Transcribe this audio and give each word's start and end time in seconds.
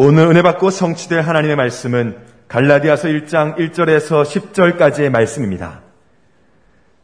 오늘 0.00 0.28
은혜 0.28 0.42
받고 0.42 0.70
성취될 0.70 1.22
하나님의 1.22 1.56
말씀은 1.56 2.18
갈라디아서 2.46 3.08
1장 3.08 3.56
1절에서 3.56 4.22
10절까지의 4.22 5.10
말씀입니다. 5.10 5.80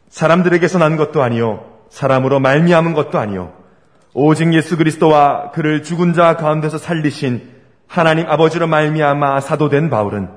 사람들에게서 0.07 0.79
난 0.79 0.95
것도 0.95 1.21
아니요 1.21 1.65
사람으로 1.89 2.39
말미암은 2.39 2.93
것도 2.93 3.19
아니요 3.19 3.51
오직 4.13 4.53
예수 4.53 4.77
그리스도와 4.77 5.51
그를 5.51 5.83
죽은 5.83 6.13
자 6.13 6.37
가운데서 6.37 6.77
살리신 6.77 7.41
하나님 7.85 8.27
아버지로 8.29 8.65
말미암아 8.67 9.41
사도된 9.41 9.89
바울은 9.89 10.29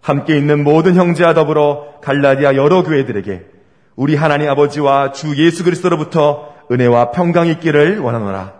함께 0.00 0.36
있는 0.36 0.64
모든 0.64 0.96
형제와 0.96 1.32
더불어 1.34 2.00
갈라디아 2.02 2.56
여러 2.56 2.82
교회들에게 2.82 3.46
우리 3.94 4.16
하나님 4.16 4.50
아버지와 4.50 5.12
주 5.12 5.36
예수 5.36 5.62
그리스도로부터 5.62 6.56
은혜와 6.72 7.12
평강이 7.12 7.52
있기를 7.52 8.00
원하노라. 8.00 8.59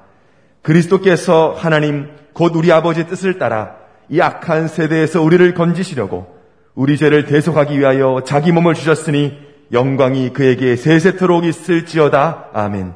그리스도께서 0.62 1.54
하나님 1.56 2.08
곧 2.32 2.54
우리 2.54 2.70
아버지의 2.72 3.06
뜻을 3.06 3.38
따라 3.38 3.76
이 4.08 4.20
악한 4.20 4.68
세대에서 4.68 5.22
우리를 5.22 5.54
건지시려고 5.54 6.38
우리 6.74 6.96
죄를 6.96 7.26
대속하기 7.26 7.78
위하여 7.78 8.22
자기 8.24 8.52
몸을 8.52 8.74
주셨으니 8.74 9.38
영광이 9.72 10.32
그에게 10.32 10.76
세세토록 10.76 11.44
있을지어다. 11.44 12.48
아멘. 12.52 12.92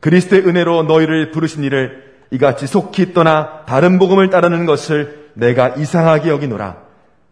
그리스도의 0.00 0.46
은혜로 0.46 0.84
너희를 0.84 1.30
부르신 1.30 1.62
이를 1.64 2.10
이같이 2.30 2.66
속히 2.66 3.12
떠나 3.12 3.64
다른 3.66 3.98
복음을 3.98 4.30
따르는 4.30 4.66
것을 4.66 5.30
내가 5.34 5.68
이상하게 5.70 6.30
여기노라. 6.30 6.76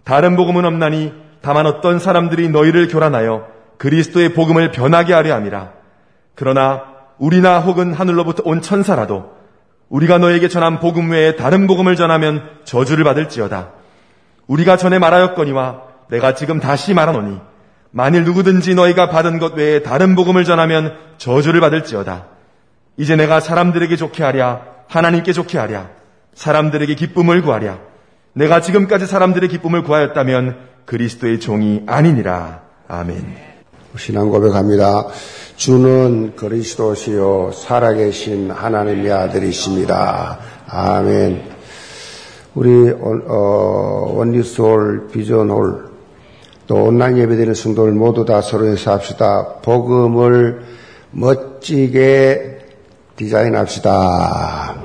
다른 0.05 0.37
복음은 0.37 0.65
없나니 0.65 1.13
다만 1.41 1.67
어떤 1.67 1.99
사람들이 1.99 2.49
너희를 2.49 2.89
교란하여 2.89 3.47
그리스도의 3.79 4.35
복음을 4.35 4.71
변하게 4.71 5.13
하려 5.13 5.35
함이라. 5.35 5.73
그러나 6.35 6.85
우리나 7.19 7.61
혹은 7.61 7.93
하늘로부터 7.93 8.43
온 8.45 8.61
천사라도 8.61 9.38
우리가 9.89 10.19
너에게 10.19 10.49
전한 10.49 10.81
복음 10.81 11.11
외에 11.11 11.37
다른 11.37 11.67
복음을 11.67 11.97
전하면 11.97 12.43
저주를 12.65 13.05
받을지어다. 13.05 13.71
우리가 14.47 14.77
전에 14.77 14.99
말하였거니와 14.99 15.83
내가 16.11 16.35
지금 16.35 16.61
다시 16.61 16.95
말하노니 16.95 17.39
만일 17.91 18.25
누구든지 18.25 18.75
너희가 18.75 19.09
받은 19.09 19.39
것 19.39 19.55
외에 19.55 19.83
다른 19.83 20.15
복음을 20.15 20.45
전하면 20.45 20.95
저주를 21.17 21.61
받을지어다. 21.61 22.27
이제 22.97 23.17
내가 23.17 23.41
사람들에게 23.41 23.97
좋게 23.97 24.23
하랴 24.23 24.63
하나님께 24.89 25.33
좋게 25.33 25.59
하랴 25.59 25.91
사람들에게 26.35 26.95
기쁨을 26.95 27.43
구하랴 27.43 27.79
내가 28.33 28.61
지금까지 28.61 29.07
사람들의 29.07 29.49
기쁨을 29.49 29.83
구하였다면 29.83 30.57
그리스도의 30.85 31.41
종이 31.41 31.83
아니니라. 31.87 32.63
아멘. 32.89 33.37
신앙 33.97 34.31
고백합니다. 34.31 35.07
주는 35.59 36.37
그리스도시요 36.37 37.51
살아계신 37.53 38.53
하나님의 38.53 39.11
아들이십니다. 39.11 40.39
아멘. 40.69 41.43
우리 42.55 42.91
어, 42.91 44.13
원리스홀, 44.15 45.09
비전홀, 45.09 45.85
또 46.69 46.85
온라인 46.85 47.19
예배드리는 47.19 47.55
성도들 47.55 47.91
모두 47.91 48.25
다 48.25 48.41
서로에서 48.41 48.93
합시다. 48.93 49.57
복음을 49.63 50.63
멋지게 51.11 52.59
디자인합시다. 53.17 54.77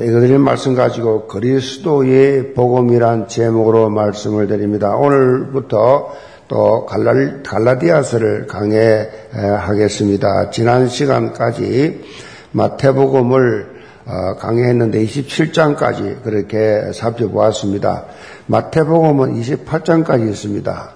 이거들의 0.00 0.36
말씀 0.38 0.74
가지고 0.74 1.28
그리스도의 1.28 2.54
복음이란 2.54 3.28
제목으로 3.28 3.88
말씀을 3.88 4.48
드립니다. 4.48 4.96
오늘부터 4.96 6.10
또 6.50 6.84
갈라, 6.84 7.12
갈라 7.44 7.78
디아서를 7.78 8.48
강해하겠습니다. 8.48 10.50
지난 10.50 10.88
시간까지 10.88 12.00
마태복음을 12.50 13.80
어, 14.06 14.34
강해했는데 14.36 15.04
27장까지 15.04 16.24
그렇게 16.24 16.90
살펴보았습니다. 16.92 18.06
마태복음은 18.46 19.40
28장까지 19.40 20.28
있습니다. 20.28 20.90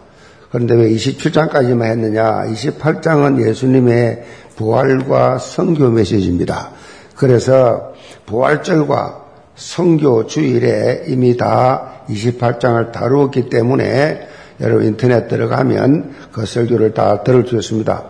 그런데 0.51 0.75
왜 0.75 0.91
27장까지만 0.91 1.85
했느냐? 1.85 2.47
28장은 2.47 3.47
예수님의 3.47 4.25
부활과 4.57 5.39
성교 5.39 5.91
메시지입니다. 5.91 6.71
그래서 7.15 7.93
부활절과 8.27 9.23
성교 9.55 10.27
주일에 10.27 11.05
이미 11.07 11.37
다 11.37 12.03
28장을 12.09 12.91
다루었기 12.91 13.51
때문에 13.51 14.34
여러분 14.61 14.87
인터넷 14.87 15.29
들어가면 15.29 16.15
그 16.33 16.47
설교를 16.47 16.95
다 16.95 17.23
들을 17.23 17.47
수 17.47 17.57
있습니다. 17.57 18.05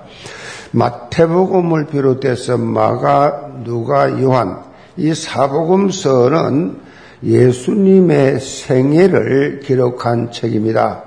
마태복음을 0.72 1.86
비롯해서 1.86 2.58
마가, 2.58 3.62
누가, 3.64 4.20
요한 4.20 4.62
이 4.96 5.14
사복음서는 5.14 6.78
예수님의 7.22 8.40
생애를 8.40 9.60
기록한 9.60 10.30
책입니다. 10.30 11.04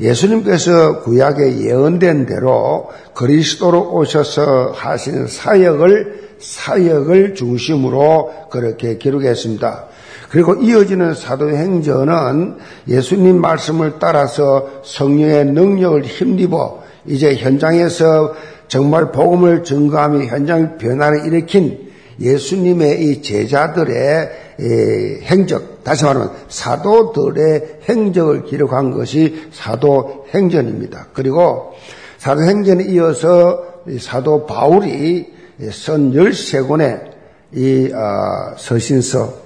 예수님께서 0.00 1.00
구약에 1.02 1.60
예언된 1.60 2.26
대로 2.26 2.90
그리스도로 3.14 3.94
오셔서 3.94 4.72
하신 4.74 5.26
사역을 5.26 6.26
사역을 6.38 7.34
중심으로 7.34 8.48
그렇게 8.50 8.98
기록했습니다. 8.98 9.86
그리고 10.28 10.54
이어지는 10.54 11.14
사도행전은 11.14 12.56
예수님 12.88 13.40
말씀을 13.40 13.94
따라서 13.98 14.68
성령의 14.84 15.46
능력을 15.46 16.04
힘입어 16.04 16.82
이제 17.06 17.36
현장에서 17.36 18.34
정말 18.68 19.12
복음을 19.12 19.62
증거하며 19.62 20.24
현장 20.24 20.78
변화를 20.78 21.26
일으킨 21.26 21.86
예수님의 22.20 23.04
이 23.04 23.22
제자들의 23.22 24.30
행적, 25.22 25.84
다시 25.84 26.04
말하면 26.04 26.32
사도들의 26.48 27.80
행적을 27.88 28.44
기록한 28.44 28.90
것이 28.90 29.48
사도행전입니다. 29.52 31.08
그리고 31.12 31.74
사도행전에 32.18 32.84
이어서 32.84 33.62
사도 34.00 34.46
바울이 34.46 35.32
선 35.70 36.12
13권의 36.12 37.16
이 37.52 37.92
어, 37.92 38.56
서신서, 38.56 39.45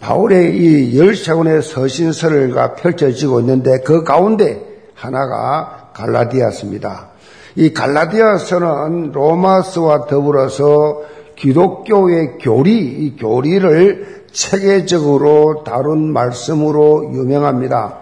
바울의 0.00 0.56
이 0.56 0.96
13권의 0.96 1.62
서신서가 1.62 2.74
펼쳐지고 2.74 3.40
있는데 3.40 3.80
그 3.80 4.04
가운데 4.04 4.62
하나가 4.94 5.90
갈라디아스입니다. 5.94 7.08
이 7.56 7.72
갈라디아서는 7.72 9.12
로마서와 9.12 10.06
더불어서 10.06 11.02
기독교의 11.36 12.38
교리, 12.40 12.78
이 12.78 13.16
교리를 13.16 14.26
체계적으로 14.32 15.64
다룬 15.64 16.12
말씀으로 16.12 17.10
유명합니다. 17.12 17.98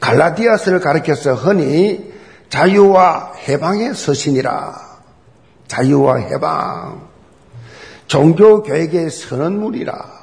갈라디아스를 0.00 0.80
가리켜서 0.80 1.34
흔히 1.34 2.12
자유와 2.50 3.32
해방의 3.48 3.94
서신이라. 3.94 4.74
자유와 5.68 6.16
해방. 6.16 7.08
종교 8.06 8.62
교육의 8.62 9.10
선언물이라. 9.10 10.15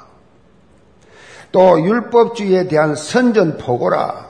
또 1.54 1.80
율법주의에 1.80 2.66
대한 2.66 2.96
선전포고라. 2.96 4.26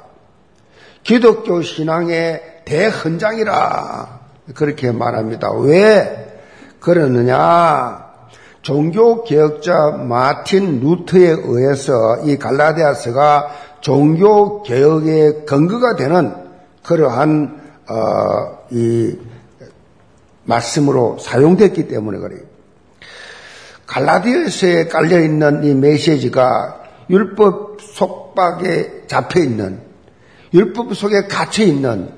기독교 1.02 1.62
신앙의 1.62 2.60
대헌장이라. 2.66 4.20
그렇게 4.54 4.92
말합니다. 4.92 5.50
왜 5.52 6.42
그러느냐? 6.80 8.12
종교 8.60 9.24
개혁자 9.24 9.92
마틴 9.92 10.80
루트에 10.80 11.34
의해서 11.44 11.92
이 12.24 12.36
갈라디아서가 12.36 13.48
종교 13.80 14.62
개혁의 14.62 15.46
근거가 15.46 15.96
되는 15.96 16.34
그러한 16.82 17.58
어, 17.88 18.58
이 18.70 19.16
말씀으로 20.44 21.16
사용됐기 21.18 21.88
때문에 21.88 22.18
그래요. 22.18 22.40
갈라디아서에 23.86 24.88
깔려 24.88 25.20
있는 25.20 25.64
이 25.64 25.74
메시지가 25.74 26.83
율법 27.10 27.80
속박에 27.80 29.06
잡혀 29.06 29.40
있는 29.40 29.80
율법 30.52 30.94
속에 30.94 31.26
갇혀 31.26 31.64
있는 31.64 32.10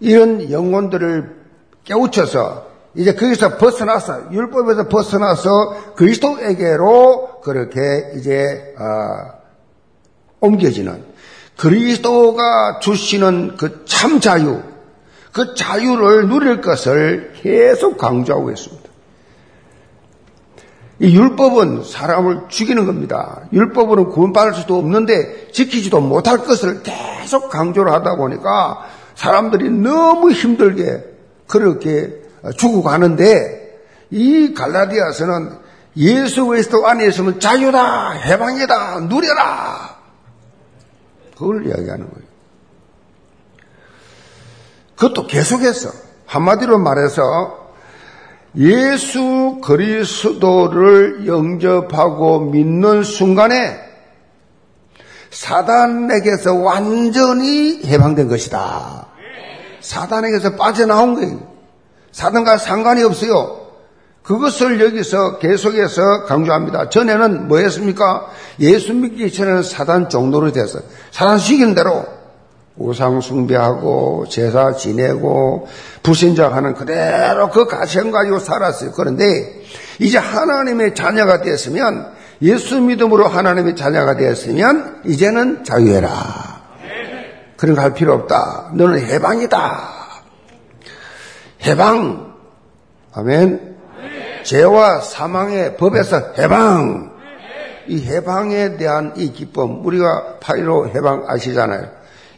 이런 0.00 0.50
영혼들을 0.50 1.36
깨우쳐서 1.84 2.66
이제 2.94 3.14
거기서 3.14 3.58
벗어나서 3.58 4.32
율법에서 4.32 4.88
벗어나서 4.88 5.94
그리스도에게로 5.94 7.40
그렇게 7.42 8.12
이제 8.16 8.74
어, 8.78 9.32
옮겨지는 10.40 11.04
그리스도가 11.56 12.80
주시는 12.80 13.56
그 13.56 13.86
참 14.06 14.20
자유, 14.20 14.62
그 15.32 15.54
자유를 15.54 16.28
누릴 16.28 16.60
것을 16.60 17.32
계속 17.42 17.96
강조하고 17.96 18.50
있습니다. 18.50 18.85
이 20.98 21.14
율법은 21.14 21.84
사람을 21.84 22.48
죽이는 22.48 22.86
겁니다. 22.86 23.40
율법으로 23.52 24.08
구원받을 24.08 24.54
수도 24.54 24.78
없는데 24.78 25.48
지키지도 25.52 26.00
못할 26.00 26.38
것을 26.38 26.82
계속 26.82 27.50
강조를 27.50 27.92
하다 27.92 28.16
보니까 28.16 28.86
사람들이 29.14 29.70
너무 29.70 30.30
힘들게 30.30 31.04
그렇게 31.46 32.22
죽어가는데 32.56 33.78
이 34.10 34.54
갈라디아서는 34.54 35.66
예수 35.98 36.46
그리스도 36.46 36.86
안에 36.86 37.06
있으면 37.06 37.40
자유다, 37.40 38.10
해방이다, 38.10 39.00
누려라. 39.00 39.96
그걸 41.36 41.66
이야기하는 41.66 42.10
거예요. 42.10 42.26
그것도 44.96 45.26
계속해서 45.26 45.90
한마디로 46.26 46.78
말해서 46.78 47.65
예수 48.56 49.60
그리스도를 49.62 51.26
영접하고 51.26 52.40
믿는 52.40 53.02
순간에 53.02 53.78
사단에게서 55.30 56.54
완전히 56.54 57.82
해방된 57.84 58.28
것이다. 58.28 59.06
사단에게서 59.80 60.56
빠져나온 60.56 61.14
거예요. 61.14 61.40
사단과 62.12 62.56
상관이 62.56 63.02
없어요. 63.02 63.66
그것을 64.22 64.80
여기서 64.80 65.38
계속해서 65.38 66.24
강조합니다. 66.24 66.88
전에는 66.88 67.46
뭐 67.46 67.58
했습니까? 67.58 68.28
예수 68.58 68.94
믿기 68.94 69.30
전에는 69.30 69.62
사단 69.62 70.08
종로로 70.08 70.50
돼서 70.50 70.80
사단 71.12 71.38
시킨 71.38 71.74
대로 71.74 72.15
우상 72.78 73.20
숭배하고 73.20 74.26
제사 74.28 74.72
지내고 74.72 75.66
불신자하는 76.02 76.74
그대로 76.74 77.48
그 77.50 77.66
가시형 77.66 78.10
가지고 78.10 78.38
살았어요. 78.38 78.92
그런데 78.92 79.62
이제 79.98 80.18
하나님의 80.18 80.94
자녀가 80.94 81.40
되었으면 81.40 82.14
예수 82.42 82.80
믿음으로 82.80 83.26
하나님의 83.28 83.76
자녀가 83.76 84.16
되었으면 84.16 85.02
이제는 85.06 85.64
자유해라. 85.64 86.10
그런 87.56 87.74
거 87.74 87.80
할 87.80 87.94
필요 87.94 88.12
없다. 88.12 88.72
너는 88.74 89.00
해방이다. 89.00 89.90
해방. 91.66 92.34
아멘. 93.14 93.76
죄와 94.42 95.00
사망의 95.00 95.76
법에서 95.78 96.34
해방. 96.38 97.16
이 97.88 98.04
해방에 98.04 98.76
대한 98.76 99.14
이 99.16 99.32
기쁨, 99.32 99.84
우리가 99.86 100.38
파이로 100.40 100.88
해방 100.90 101.24
아시잖아요. 101.28 101.88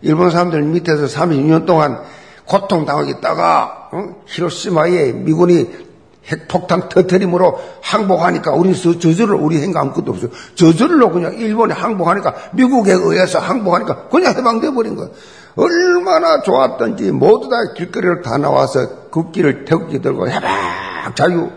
일본 0.02 0.30
사람들 0.30 0.62
밑에서 0.62 1.06
36년 1.06 1.66
동안 1.66 2.00
고통당하고 2.44 3.10
있다가 3.10 3.88
어? 3.92 4.16
히로시마에 4.26 5.12
미군이 5.12 5.88
핵폭탄 6.28 6.88
터트림으로 6.88 7.58
항복하니까 7.80 8.52
우리 8.52 8.74
저절로 8.74 9.38
우리 9.38 9.62
행가 9.62 9.80
아무것도 9.80 10.12
없어요. 10.12 10.30
저절로 10.54 11.10
그냥 11.10 11.34
일본에 11.34 11.74
항복하니까 11.74 12.34
미국에 12.52 12.92
의해서 12.92 13.38
항복하니까 13.38 14.08
그냥 14.08 14.34
해방돼 14.36 14.70
버린 14.72 14.96
거예요. 14.96 15.10
얼마나 15.56 16.42
좋았던지 16.42 17.10
모두 17.10 17.48
다 17.48 17.56
길거리를 17.74 18.22
다 18.22 18.38
나와서 18.38 19.08
국기를 19.10 19.64
태극기 19.64 20.00
들고 20.00 20.28
해방 20.28 21.14
자유 21.14 21.50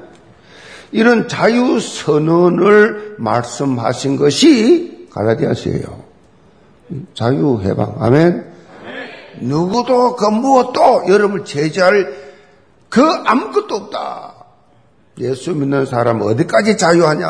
이런 0.91 1.27
자유 1.27 1.79
선언을 1.79 3.15
말씀하신 3.19 4.17
것이 4.17 5.07
갈라디아서예요. 5.11 6.10
자유 7.13 7.59
해방 7.61 7.95
아멘. 7.99 8.51
누구도 9.41 10.15
그 10.15 10.25
무엇도 10.25 11.05
여러분을 11.07 11.45
제재할 11.45 12.13
그 12.89 13.01
아무것도 13.01 13.75
없다. 13.75 14.33
예수 15.19 15.55
믿는 15.55 15.85
사람 15.85 16.21
어디까지 16.21 16.77
자유하냐? 16.77 17.27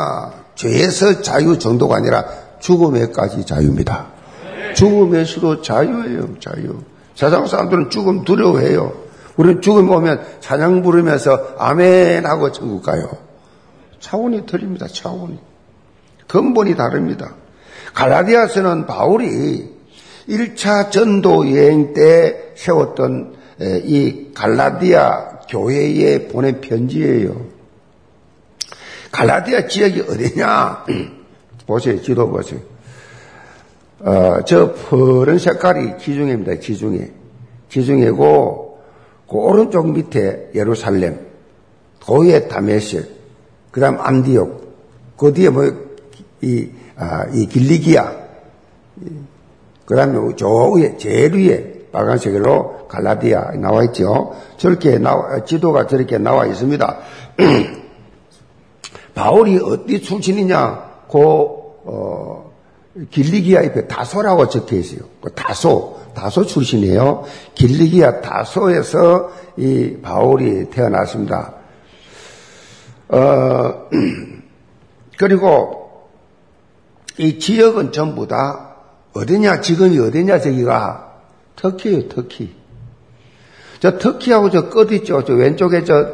죄에서 0.55 1.21
자유 1.21 1.57
정도가 1.57 1.97
아니라 1.97 2.25
죽음에까지 2.59 3.45
자유입니다. 3.45 4.07
죽음에서도 4.75 5.61
자유예요, 5.61 6.39
자유. 6.39 6.81
세상 7.15 7.45
사람들은 7.45 7.89
죽음 7.89 8.23
두려워해요. 8.23 8.93
우리는 9.37 9.61
죽음 9.61 9.89
오면 9.89 10.23
찬양 10.39 10.81
부르면서 10.81 11.55
아멘 11.57 12.25
하고 12.25 12.51
천국 12.51 12.83
가요. 12.83 13.09
차원이 13.99 14.45
틀립니다, 14.45 14.87
차원이. 14.87 15.39
근본이 16.27 16.75
다릅니다. 16.75 17.35
갈라디아서는 17.93 18.85
바울이 18.85 19.69
1차 20.29 20.91
전도 20.91 21.49
여행 21.55 21.93
때 21.93 22.51
세웠던 22.55 23.35
이 23.83 24.31
갈라디아 24.33 25.41
교회에 25.49 26.27
보낸 26.27 26.61
편지예요. 26.61 27.45
갈라디아 29.11 29.67
지역이 29.67 30.01
어디냐? 30.01 30.85
보세요, 31.67 32.01
지도 32.01 32.29
보세요. 32.29 32.59
어, 33.99 34.39
저 34.45 34.73
푸른 34.73 35.37
색깔이 35.37 35.99
지중해입니다, 35.99 36.59
지중해. 36.59 37.11
지중해고, 37.69 38.79
그 39.29 39.35
오른쪽 39.35 39.91
밑에 39.91 40.49
예루살렘, 40.55 41.19
도에 41.99 42.47
다메섹, 42.47 43.09
그 43.69 43.79
다음 43.79 43.99
안디옥, 43.99 45.17
그 45.17 45.33
뒤에 45.33 45.49
뭐, 45.49 45.71
이, 46.41 46.69
아, 47.01 47.25
이 47.33 47.47
길리기아, 47.47 48.13
그 49.85 49.95
다음에 49.95 50.35
저 50.37 50.47
위에, 50.47 50.97
제일 50.97 51.33
위에 51.33 51.87
빨간색으로 51.91 52.87
갈라디아 52.87 53.53
나와 53.55 53.83
있죠. 53.85 54.35
저렇게 54.57 54.99
나와, 54.99 55.43
지도가 55.43 55.87
저렇게 55.87 56.19
나와 56.19 56.45
있습니다. 56.45 56.97
바울이 59.15 59.59
어디 59.63 59.99
출신이냐? 59.99 60.91
그, 61.11 61.17
어, 61.17 62.51
길리기아 63.09 63.65
옆에 63.65 63.87
다소라고 63.87 64.47
적혀 64.47 64.75
있어요. 64.75 64.99
그 65.21 65.31
다소, 65.31 65.99
다소 66.13 66.45
출신이에요. 66.45 67.23
길리기아 67.55 68.21
다소에서 68.21 69.31
이 69.57 69.97
바울이 70.03 70.69
태어났습니다. 70.69 71.55
어, 73.09 73.89
그리고 75.17 75.80
이 77.21 77.37
지역은 77.37 77.91
전부 77.91 78.27
다 78.27 78.75
어디냐, 79.13 79.61
지금이 79.61 79.99
어디냐, 79.99 80.39
저기가 80.39 81.11
터키예요, 81.55 82.07
터키. 82.09 82.55
저 83.79 83.97
터키하고 83.97 84.49
저 84.49 84.69
끝 84.69 84.91
있죠. 84.91 85.23
저 85.23 85.33
왼쪽에 85.33 85.83
저 85.83 86.07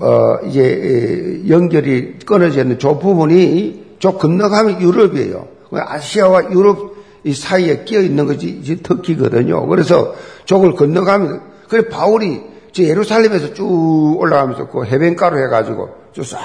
어, 0.00 0.38
이제 0.46 1.42
연결이 1.48 2.18
끊어져 2.24 2.62
있는 2.62 2.78
저 2.78 2.98
부분이 2.98 3.96
저 3.98 4.12
건너가면 4.12 4.80
유럽이에요. 4.80 5.48
아시아와 5.70 6.50
유럽 6.52 6.96
이 7.24 7.34
사이에 7.34 7.84
끼어 7.84 8.00
있는 8.00 8.26
것이 8.26 8.82
터키거든요. 8.82 9.66
그래서 9.66 10.14
저걸 10.46 10.74
건너가면 10.74 11.42
그래 11.68 11.88
바울이 11.88 12.40
저 12.72 12.82
예루살렘에서 12.82 13.52
쭉 13.54 14.16
올라가면서 14.18 14.68
그 14.68 14.84
해변가로 14.84 15.38
해가지고 15.44 15.90
쭉싹 16.12 16.40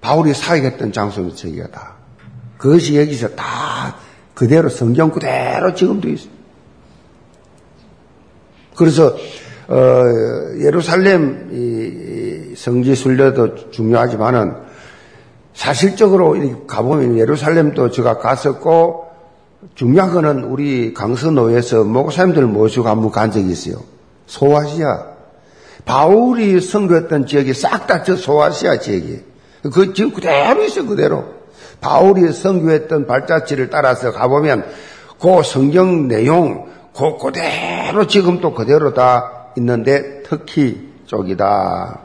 바울이 0.00 0.34
사역했던 0.34 0.92
장소는 0.92 1.36
저기가 1.36 1.68
다. 1.68 1.94
그것이 2.58 2.98
여기서 2.98 3.28
다 3.30 3.96
그대로 4.34 4.68
성경 4.68 5.10
그대로 5.10 5.74
지금도 5.74 6.08
있어요. 6.08 6.30
그래서 8.76 9.14
어, 9.68 10.04
예루살렘 10.58 12.54
성지 12.56 12.94
순례도 12.94 13.70
중요하지만은 13.70 14.54
사실적으로 15.54 16.36
가보면 16.66 17.18
예루살렘도 17.18 17.90
제가 17.90 18.18
갔었고 18.18 19.08
중요한 19.74 20.12
거는 20.12 20.44
우리 20.44 20.94
강서노에서 20.94 21.84
목사님들 21.84 22.46
모시고 22.46 22.88
한번 22.88 23.10
간 23.10 23.30
적이 23.30 23.50
있어요. 23.50 23.82
소아시아. 24.26 25.10
바울이 25.84 26.60
선교했던 26.60 27.26
지역이 27.26 27.52
싹 27.52 27.86
다 27.86 28.02
저 28.02 28.16
소아시아 28.16 28.78
지역이에요. 28.78 29.29
그 29.62 29.92
지금 29.92 30.12
그대로 30.12 30.64
있어 30.64 30.84
그대로. 30.86 31.40
바울이 31.80 32.32
선교했던 32.32 33.06
발자취를 33.06 33.70
따라서 33.70 34.12
가보면 34.12 34.64
그 35.18 35.42
성경 35.42 36.08
내용 36.08 36.68
그 36.96 37.16
그대로 37.18 38.06
지금 38.06 38.40
또 38.40 38.52
그대로 38.52 38.92
다 38.94 39.52
있는데 39.56 40.22
터키 40.22 40.90
쪽이다. 41.06 42.00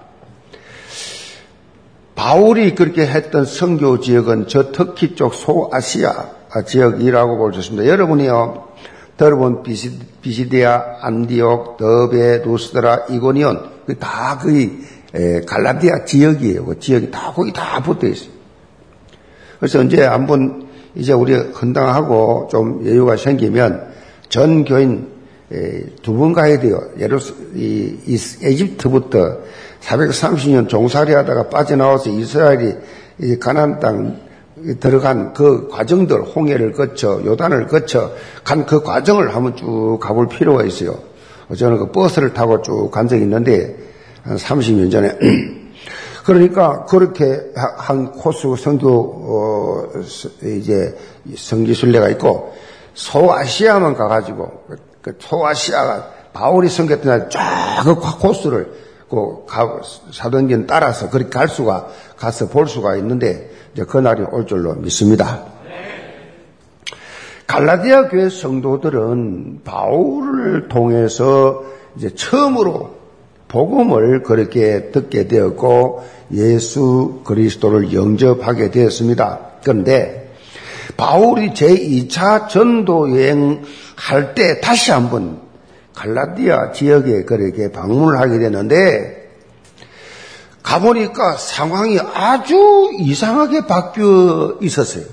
바울이 2.15 2.75
그렇게 2.75 3.05
했던 3.05 3.45
선교 3.45 3.99
지역은 3.99 4.47
저 4.47 4.71
터키 4.71 5.15
쪽 5.15 5.33
소아시아 5.33 6.35
지역이라고 6.65 7.37
볼 7.37 7.53
수 7.53 7.59
있습니다. 7.59 7.85
여러분이요, 7.87 8.69
들어본 9.17 9.63
비시디아, 10.21 10.99
안디옥, 11.01 11.77
더베, 11.77 12.43
루스드라, 12.45 13.07
이고니온, 13.09 13.69
다 13.99 14.37
거의 14.37 14.71
갈라디아 15.45 16.05
지역이에요. 16.05 16.65
그 16.65 16.79
지역이 16.79 17.11
다 17.11 17.31
거기 17.33 17.53
다 17.53 17.81
붙어 17.81 18.07
있어요. 18.07 18.29
그래서 19.59 19.81
이제 19.83 20.03
한번 20.03 20.67
이제 20.95 21.13
우리 21.13 21.33
헌당하고 21.33 22.47
좀 22.51 22.85
여유가 22.85 23.15
생기면 23.17 23.93
전 24.29 24.65
교인 24.65 25.13
두 26.01 26.13
번 26.17 26.33
가야 26.33 26.59
돼요. 26.59 26.81
예루 26.99 27.19
이, 27.53 27.97
이 28.05 28.13
에집트부터 28.15 29.37
430년 29.81 30.67
종살이 30.67 31.13
하다가 31.13 31.49
빠져나와서 31.49 32.09
이스라엘이 32.09 32.73
이 33.21 33.37
가나안 33.39 33.79
땅 33.79 34.19
들어간 34.79 35.33
그 35.33 35.67
과정들 35.69 36.23
홍해를 36.23 36.71
거쳐 36.71 37.21
요단을 37.23 37.67
거쳐 37.67 38.11
간 38.43 38.65
그 38.65 38.81
과정을 38.81 39.35
한번 39.35 39.55
쭉 39.55 39.99
가볼 40.01 40.27
필요가 40.27 40.63
있어요. 40.63 40.97
저는 41.55 41.77
그 41.77 41.91
버스를 41.91 42.33
타고 42.33 42.61
쭉 42.61 42.89
간 42.89 43.07
적이 43.07 43.21
있는데 43.23 43.75
한 44.25 44.37
30년 44.37 44.91
전에 44.91 45.17
그러니까 46.25 46.85
그렇게 46.85 47.39
한 47.77 48.11
코스 48.11 48.55
성교 48.55 48.89
어, 48.89 49.83
이제 50.43 50.97
성지순례가 51.35 52.09
있고 52.09 52.53
소아시아만 52.95 53.93
가가지고 53.93 54.65
그 55.01 55.15
소아시아가 55.19 56.09
바울이 56.33 56.67
성겼던 56.67 57.29
날쫙그 57.29 57.95
코스를 58.19 58.73
그 59.07 59.45
사도행전 60.11 60.65
따라서 60.65 61.11
그렇게 61.11 61.29
갈 61.29 61.47
수가 61.47 61.87
가서 62.17 62.47
볼 62.47 62.67
수가 62.67 62.95
있는데 62.95 63.51
이제 63.73 63.85
그 63.85 63.99
날이 63.99 64.23
올 64.31 64.47
줄로 64.47 64.73
믿습니다. 64.73 65.43
갈라디아 67.45 68.09
교회 68.09 68.29
성도들은 68.29 69.61
바울을 69.63 70.67
통해서 70.67 71.63
이제 71.95 72.09
처음으로 72.15 72.94
복음을 73.55 74.21
그렇게 74.23 74.91
듣게 74.91 75.29
되었고 75.29 76.03
예수 76.33 77.21
그리스도를 77.23 77.93
영접하게 77.93 78.69
되었습니다. 78.69 79.39
그런데 79.63 80.33
바울이 80.97 81.51
제2차 81.53 82.49
전도 82.49 83.11
여행 83.17 83.63
할 83.95 84.35
때 84.35 84.59
다시 84.59 84.91
한번 84.91 85.39
갈라디아 85.95 86.73
지역에 86.73 87.23
그렇게 87.23 87.71
방문을 87.71 88.19
하게 88.19 88.39
되는데 88.39 89.31
가보니까 90.61 91.37
상황이 91.37 91.97
아주 91.97 92.91
이상하게 92.99 93.67
바뀌어 93.67 94.57
있었어요. 94.61 95.05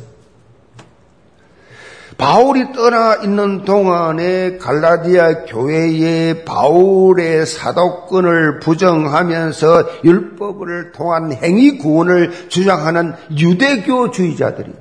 바울이 2.23 2.73
떠나 2.73 3.17
있는 3.17 3.65
동안에 3.65 4.59
갈라디아 4.59 5.45
교회의 5.45 6.45
바울의 6.45 7.45
사도권을 7.47 8.61
부정하면서 8.61 10.05
율법을 10.05 10.93
통한 10.93 11.33
행위 11.33 11.79
구원을 11.79 12.49
주장하는 12.49 13.15
유대교주의자들이 13.37 14.73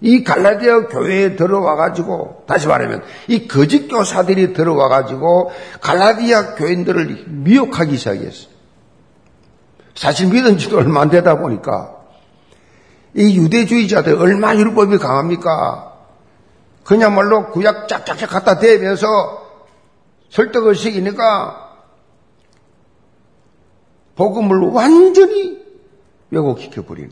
이 0.00 0.24
갈라디아 0.24 0.86
교회에 0.86 1.36
들어와 1.36 1.76
가지고 1.76 2.44
다시 2.46 2.66
말하면 2.66 3.02
이 3.28 3.46
거짓 3.46 3.86
교사들이 3.86 4.54
들어와 4.54 4.88
가지고 4.88 5.52
갈라디아 5.82 6.54
교인들을 6.54 7.24
미혹하기 7.26 7.94
시작했어요. 7.98 8.48
사실 9.94 10.28
믿은 10.28 10.56
지도 10.56 10.78
얼마 10.78 11.02
안 11.02 11.10
되다 11.10 11.36
보니까 11.36 11.94
이 13.14 13.36
유대주의자들 13.36 14.14
얼마 14.14 14.56
율법이 14.56 14.96
강합니까? 14.96 15.93
그냥말로 16.84 17.50
구약 17.50 17.88
짝짝짝 17.88 18.28
갖다 18.30 18.58
대면서 18.58 19.08
설득을 20.30 20.74
시키니까 20.74 21.60
복음을 24.16 24.70
완전히 24.70 25.64
왜곡시켜 26.30 26.82
버리는 26.82 27.10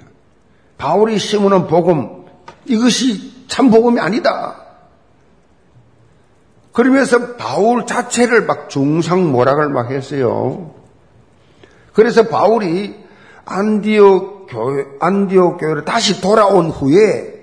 바울이 0.76 1.18
심으는 1.18 1.66
복음 1.66 2.26
이것이 2.66 3.46
참 3.48 3.70
복음이 3.70 4.00
아니다. 4.00 4.62
그러면서 6.72 7.36
바울 7.36 7.86
자체를 7.86 8.46
막 8.46 8.68
중상 8.70 9.30
모락을 9.30 9.68
막 9.68 9.90
했어요. 9.90 10.74
그래서 11.92 12.28
바울이 12.28 12.96
안디오 13.44 14.46
교회, 14.46 14.86
안디오 15.00 15.56
교회로 15.56 15.84
다시 15.84 16.20
돌아온 16.20 16.70
후에 16.70 17.42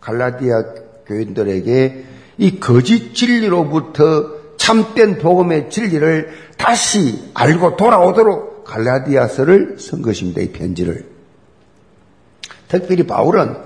갈라디아 0.00 0.83
교인들에게 1.06 2.04
이 2.38 2.60
거짓 2.60 3.14
진리로부터 3.14 4.56
참된 4.56 5.18
복음의 5.18 5.70
진리를 5.70 6.30
다시 6.56 7.30
알고 7.34 7.76
돌아오도록 7.76 8.64
갈라디아서를 8.64 9.76
쓴 9.78 10.02
것입니다. 10.02 10.40
이 10.40 10.50
편지를. 10.50 11.06
특별히 12.68 13.06
바울은 13.06 13.56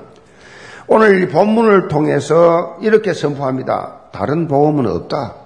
오늘 0.88 1.23
이 1.23 1.28
본문을 1.28 1.88
통해서 1.88 2.78
이렇게 2.83 3.14
선포합니다. 3.14 4.11
다른 4.12 4.49
복음은 4.49 4.87
없다. 4.87 5.37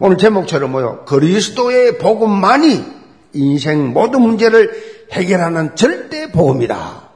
오늘 0.00 0.16
제목처럼 0.16 0.70
뭐요? 0.70 1.04
그리스도의 1.06 1.98
복음만이 1.98 2.84
인생 3.34 3.92
모든 3.92 4.22
문제를 4.22 4.72
해결하는 5.12 5.74
절대 5.74 6.30
복음이다. 6.30 7.07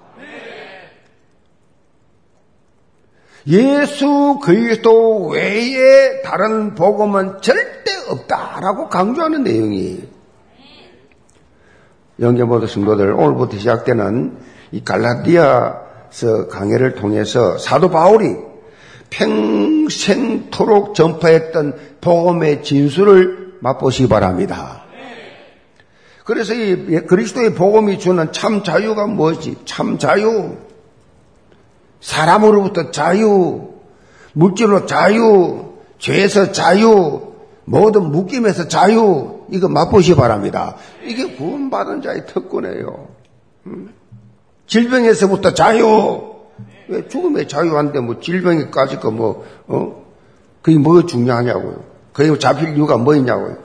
예수 3.47 4.39
그리스도 4.43 5.29
외에 5.29 6.23
다른 6.23 6.75
복음은 6.75 7.41
절대 7.41 7.91
없다라고 8.09 8.89
강조하는 8.89 9.43
내용이 9.43 10.09
영계모도 12.21 12.67
성도들 12.67 13.13
오늘부터 13.13 13.59
시작되는 13.59 14.39
이 14.71 14.85
갈라디아서 14.85 16.49
강해를 16.49 16.95
통해서 16.95 17.59
사도 17.59 17.91
바울이 17.91 18.37
평생토록 19.11 20.95
전파했던 20.95 21.97
복음의 22.01 22.63
진수를 22.63 23.55
맛보시기 23.61 24.09
바랍니다. 24.09 24.85
그래서 26.25 26.55
이 26.55 27.01
그리스도의 27.07 27.55
복음이 27.55 27.99
주는 27.99 28.31
참 28.33 28.63
자유가 28.63 29.07
뭐지? 29.07 29.57
참 29.65 29.99
자유. 29.99 30.57
사람으로부터 32.03 32.91
자유, 32.91 33.69
물질로 34.35 34.87
자유, 34.87 35.73
죄에서 35.99 36.53
자유, 36.53 37.33
모든 37.65 38.11
묶임에서 38.11 38.69
자유, 38.69 39.45
이거 39.51 39.69
맛보시 39.69 40.11
기 40.11 40.17
바랍니다. 40.17 40.77
이게 41.05 41.35
구원받은 41.37 42.03
자의 42.03 42.27
특권이에요. 42.27 43.09
음? 43.67 43.95
질병에서부터 44.67 45.55
자유, 45.55 46.33
왜 46.89 47.07
죽음의 47.09 47.49
자유한데 47.49 48.01
뭐 48.01 48.19
질병에까지 48.21 48.99
거 48.99 49.11
뭐, 49.11 49.47
어? 49.69 50.03
그게 50.61 50.79
뭐 50.79 51.07
중요하냐고요. 51.07 51.85
그게 52.13 52.37
잡힐 52.39 52.77
이유가 52.77 52.97
뭐 52.97 53.15
있냐고요. 53.15 53.59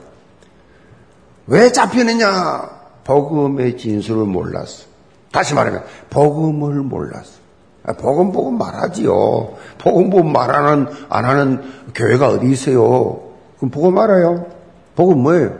왜 1.48 1.72
잡히느냐? 1.72 2.78
복음의 3.04 3.78
진술을 3.78 4.26
몰랐어. 4.26 4.86
다시 5.32 5.54
말하면, 5.54 5.82
복음을 6.10 6.74
몰랐어. 6.82 7.47
아, 7.88 7.94
복음 7.94 8.32
보고 8.32 8.50
말하지요. 8.50 9.56
복음 9.78 10.10
보고 10.10 10.22
말하는, 10.22 10.88
안 11.08 11.24
하는 11.24 11.62
교회가 11.94 12.28
어디 12.28 12.50
있어요? 12.50 13.32
그럼 13.56 13.70
보고 13.70 13.90
말아요. 13.90 14.46
복음 14.94 15.22
뭐예요? 15.22 15.56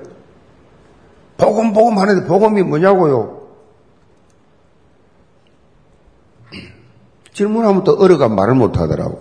복음, 1.38 1.72
복음 1.72 1.98
하는데 1.98 2.26
복음이 2.26 2.62
뭐냐고요? 2.64 3.38
질문하면 7.32 7.84
또 7.84 7.92
어려가 7.92 8.28
말을 8.28 8.54
못 8.54 8.78
하더라고. 8.78 9.20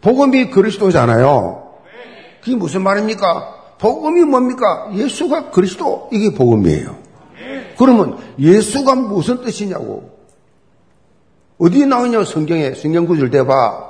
복음이 0.00 0.50
그리스도잖아요. 0.50 1.62
그게 2.42 2.56
무슨 2.56 2.82
말입니까? 2.82 3.76
복음이 3.78 4.24
뭡니까? 4.24 4.90
예수가 4.94 5.50
그리스도. 5.50 6.08
이게 6.10 6.34
복음이에요. 6.34 6.96
그러면 7.78 8.18
예수가 8.38 8.94
무슨 8.96 9.42
뜻이냐고. 9.42 10.15
어디에 11.58 11.86
나오냐 11.86 12.24
성경에? 12.24 12.74
성경 12.74 13.06
구절 13.06 13.30
대봐. 13.30 13.86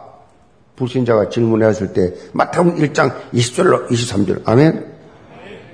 불신자가 0.76 1.30
질문했을 1.30 1.92
때 1.92 2.14
마태복음 2.32 2.76
1장 2.76 3.14
20절로 3.32 3.88
23절. 3.88 4.42
아멘. 4.46 4.94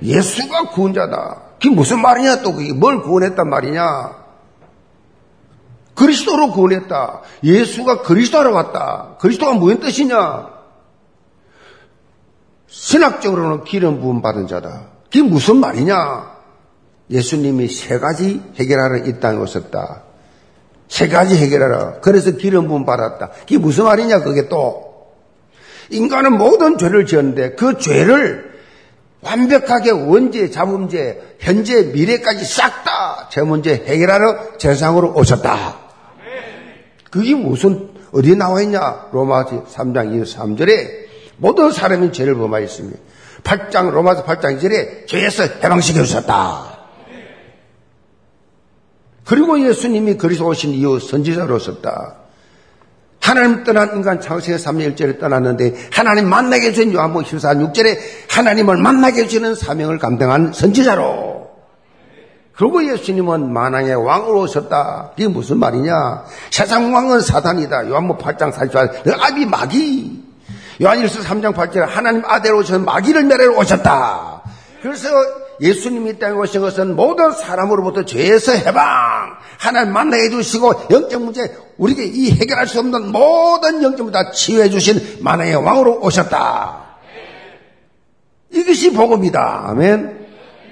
예수가 0.01 0.69
구원자다. 0.71 1.41
그게 1.61 1.69
무슨 1.69 2.01
말이냐 2.01 2.41
또 2.41 2.53
그게? 2.53 2.73
뭘 2.73 3.01
구원했단 3.01 3.47
말이냐? 3.49 4.23
그리스도로 5.95 6.51
구원했다. 6.51 7.21
예수가 7.43 8.01
그리스도로 8.01 8.53
왔다. 8.53 9.15
그리스도가 9.19 9.53
무슨 9.53 9.79
뜻이냐? 9.79 10.49
신학적으로는 12.67 13.65
기름 13.65 13.99
부음 13.99 14.21
받은 14.21 14.47
자다. 14.47 14.87
그게 15.03 15.21
무슨 15.21 15.57
말이냐? 15.57 16.33
예수님이 17.11 17.67
세 17.67 17.99
가지 17.99 18.41
해결하러 18.55 19.05
이 19.05 19.19
땅에 19.19 19.37
오셨다 19.37 20.01
세 20.93 21.07
가지 21.07 21.35
해결하라. 21.35 22.01
그래서 22.01 22.29
기름 22.31 22.67
부음 22.67 22.85
받았다. 22.85 23.31
그게 23.39 23.57
무슨 23.57 23.85
말이냐, 23.85 24.21
그게 24.21 24.47
또. 24.47 24.93
인간은 25.89 26.37
모든 26.37 26.77
죄를 26.77 27.07
지었는데 27.07 27.55
그 27.55 27.79
죄를 27.79 28.53
완벽하게 29.21 29.89
원죄, 29.89 30.51
자범죄, 30.51 31.37
현재, 31.39 31.81
미래까지 31.85 32.45
싹 32.45 32.83
다 32.83 33.27
제 33.31 33.41
문제 33.41 33.73
해결하러 33.73 34.59
세상으로 34.59 35.15
오셨다. 35.15 35.79
그게 37.09 37.33
무슨, 37.33 37.89
어디에 38.11 38.35
나와 38.35 38.61
있냐? 38.61 39.07
로마서 39.11 39.65
3장 39.65 40.21
23절에 40.21 41.07
모든 41.37 41.71
사람이 41.71 42.11
죄를 42.11 42.35
범하였습니다. 42.35 42.99
8장, 43.43 43.89
로마서 43.89 44.25
8장 44.25 44.59
2절에 44.59 45.07
죄에서 45.07 45.43
해방시켜 45.63 46.03
주셨다. 46.03 46.82
그리고 49.25 49.59
예수님이 49.59 50.17
그리스도 50.17 50.47
오신 50.47 50.71
이후 50.71 50.99
선지자로 50.99 51.59
썼다. 51.59 52.15
하나님 53.21 53.63
떠난 53.63 53.95
인간 53.95 54.19
창세기 54.19 54.61
3년 54.61 54.95
1절에 54.95 55.19
떠났는데 55.19 55.89
하나님 55.93 56.27
만나게 56.27 56.67
해주신 56.67 56.93
요한복 56.93 57.25
14 57.25 57.53
6절에 57.53 57.97
하나님을 58.29 58.77
만나게 58.77 59.23
해주는 59.23 59.55
사명을 59.55 59.97
감당한 59.97 60.51
선지자로 60.51 61.33
그리고 62.53 62.85
예수님은 62.85 63.51
만왕의 63.51 63.95
왕으로 63.95 64.41
오셨다. 64.41 65.13
이게 65.17 65.27
무슨 65.27 65.57
말이냐? 65.57 66.25
세상 66.51 66.93
왕은 66.93 67.21
사단이다. 67.21 67.89
요한복 67.89 68.19
8장 68.19 68.51
44절. 68.51 69.03
너 69.05 69.13
아비 69.19 69.45
마귀. 69.45 70.23
요한일서 70.81 71.21
3장 71.21 71.55
8절. 71.55 71.87
하나님 71.87 72.23
아들 72.25 72.53
오셔서 72.53 72.79
마귀를 72.79 73.23
멸하러 73.23 73.57
오셨다. 73.57 74.43
그래서 74.83 75.09
예수님이 75.61 76.11
이 76.11 76.19
땅에 76.19 76.35
오신 76.35 76.61
것은 76.61 76.95
모든 76.95 77.31
사람으로부터 77.31 78.05
죄에서 78.05 78.53
해방, 78.53 78.83
하나님 79.59 79.93
만나게 79.93 80.23
해주시고 80.23 80.73
영적 80.91 81.23
문제 81.23 81.55
우리에게 81.77 82.05
이 82.05 82.31
해결할 82.31 82.67
수 82.67 82.79
없는 82.79 83.11
모든 83.11 83.83
영적 83.83 84.05
문제 84.05 84.11
다 84.11 84.31
치유해 84.31 84.69
주신 84.69 85.19
만왕의 85.21 85.55
왕으로 85.55 85.99
오셨다. 86.01 86.83
이것이 88.51 88.93
복음이다. 88.93 89.63
아멘. 89.69 90.27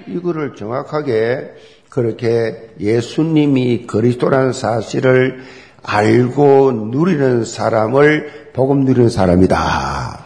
이거를 0.08 0.56
정확하게 0.56 1.52
그렇게 1.90 2.70
예수님이 2.80 3.86
그리스도라는 3.86 4.54
사실을 4.54 5.42
알고 5.84 6.72
누리는 6.72 7.44
사람을 7.44 8.52
복음 8.54 8.86
누리는 8.86 9.10
사람이다. 9.10 10.26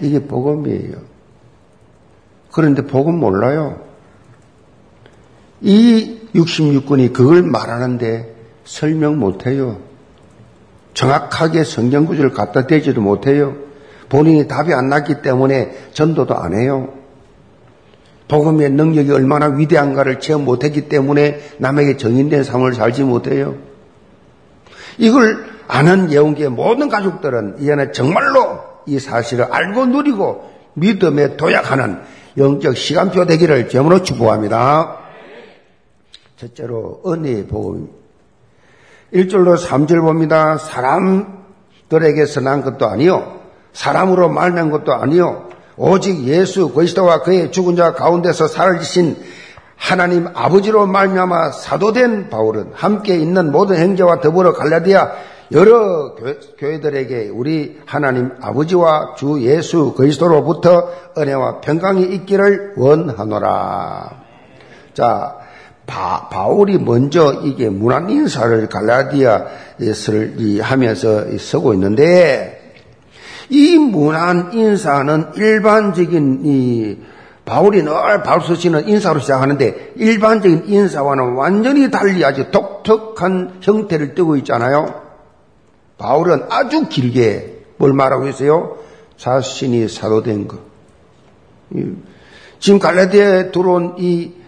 이게 0.00 0.20
복음이에요. 0.26 1.10
그런데 2.52 2.82
복음 2.82 3.18
몰라요. 3.18 3.89
이 5.60 6.18
66군이 6.34 7.12
그걸 7.12 7.42
말하는데 7.42 8.34
설명 8.64 9.18
못해요. 9.18 9.78
정확하게 10.94 11.64
성경 11.64 12.06
구절을 12.06 12.32
갖다 12.32 12.66
대지도 12.66 13.00
못해요. 13.00 13.56
본인이 14.08 14.48
답이 14.48 14.74
안 14.74 14.88
났기 14.88 15.22
때문에 15.22 15.72
전도도 15.92 16.36
안 16.36 16.54
해요. 16.54 16.92
복음의 18.28 18.70
능력이 18.70 19.10
얼마나 19.10 19.46
위대한가를 19.46 20.20
체험 20.20 20.44
못했기 20.44 20.88
때문에 20.88 21.40
남에게 21.58 21.96
정인된 21.96 22.44
삶을 22.44 22.74
살지 22.74 23.02
못해요. 23.02 23.56
이걸 24.98 25.44
아는 25.66 26.12
예언계의 26.12 26.50
모든 26.50 26.88
가족들은 26.88 27.56
이 27.60 27.70
안에 27.70 27.92
정말로 27.92 28.60
이 28.86 28.98
사실을 28.98 29.46
알고 29.50 29.86
누리고 29.86 30.50
믿음에 30.74 31.36
도약하는 31.36 32.00
영적 32.36 32.76
시간표 32.76 33.26
되기를 33.26 33.68
점으로 33.68 34.02
축복합니다. 34.02 34.99
첫째로 36.40 37.02
은혜의 37.06 37.46
복음. 37.48 37.90
1절로 39.12 39.58
3절 39.58 40.00
봅니다. 40.00 40.56
사람들에게서 40.56 42.40
난 42.40 42.62
것도 42.62 42.86
아니요. 42.86 43.40
사람으로 43.74 44.30
말한 44.30 44.70
것도 44.70 44.94
아니요. 44.94 45.50
오직 45.76 46.24
예수 46.24 46.70
그리스도와 46.72 47.22
그의 47.22 47.52
죽은 47.52 47.76
자 47.76 47.92
가운데서 47.92 48.48
살아지신 48.48 49.16
하나님 49.76 50.28
아버지로 50.32 50.86
말미암아 50.86 51.52
사도된 51.52 52.30
바울은 52.30 52.72
함께 52.74 53.16
있는 53.16 53.52
모든 53.52 53.76
행제와 53.76 54.20
더불어 54.20 54.52
갈라디아 54.52 55.12
여러 55.52 56.14
교회들에게 56.58 57.30
우리 57.34 57.80
하나님 57.84 58.30
아버지와 58.40 59.14
주 59.16 59.42
예수 59.42 59.94
그리스도로부터 59.94 60.88
은혜와 61.18 61.60
평강이 61.60 62.04
있기를 62.04 62.74
원하노라. 62.76 64.20
자, 64.94 65.40
바, 65.90 66.28
바울이 66.28 66.78
먼저 66.78 67.40
이게 67.42 67.68
문안 67.68 68.08
인사를 68.08 68.68
갈라디아에서 68.68 70.12
하면서 70.62 71.36
쓰고 71.36 71.74
있는데 71.74 72.74
이 73.48 73.76
문안 73.76 74.52
인사는 74.52 75.32
일반적인 75.34 76.42
이 76.44 76.98
바울이 77.44 77.82
늘 77.82 78.22
바울 78.22 78.40
서시는 78.40 78.86
인사로 78.86 79.18
시작하는데 79.18 79.94
일반적인 79.96 80.66
인사와는 80.66 81.32
완전히 81.34 81.90
달리 81.90 82.24
아주 82.24 82.52
독특한 82.52 83.58
형태를 83.60 84.14
띠고 84.14 84.36
있잖아요. 84.36 84.94
바울은 85.98 86.44
아주 86.50 86.88
길게 86.88 87.64
뭘 87.78 87.92
말하고 87.92 88.28
있어요? 88.28 88.76
자신이 89.16 89.88
사도된 89.88 90.46
것. 90.46 90.60
지금 92.60 92.78
갈라디아에 92.78 93.50
들어온 93.50 93.96
이 93.98 94.39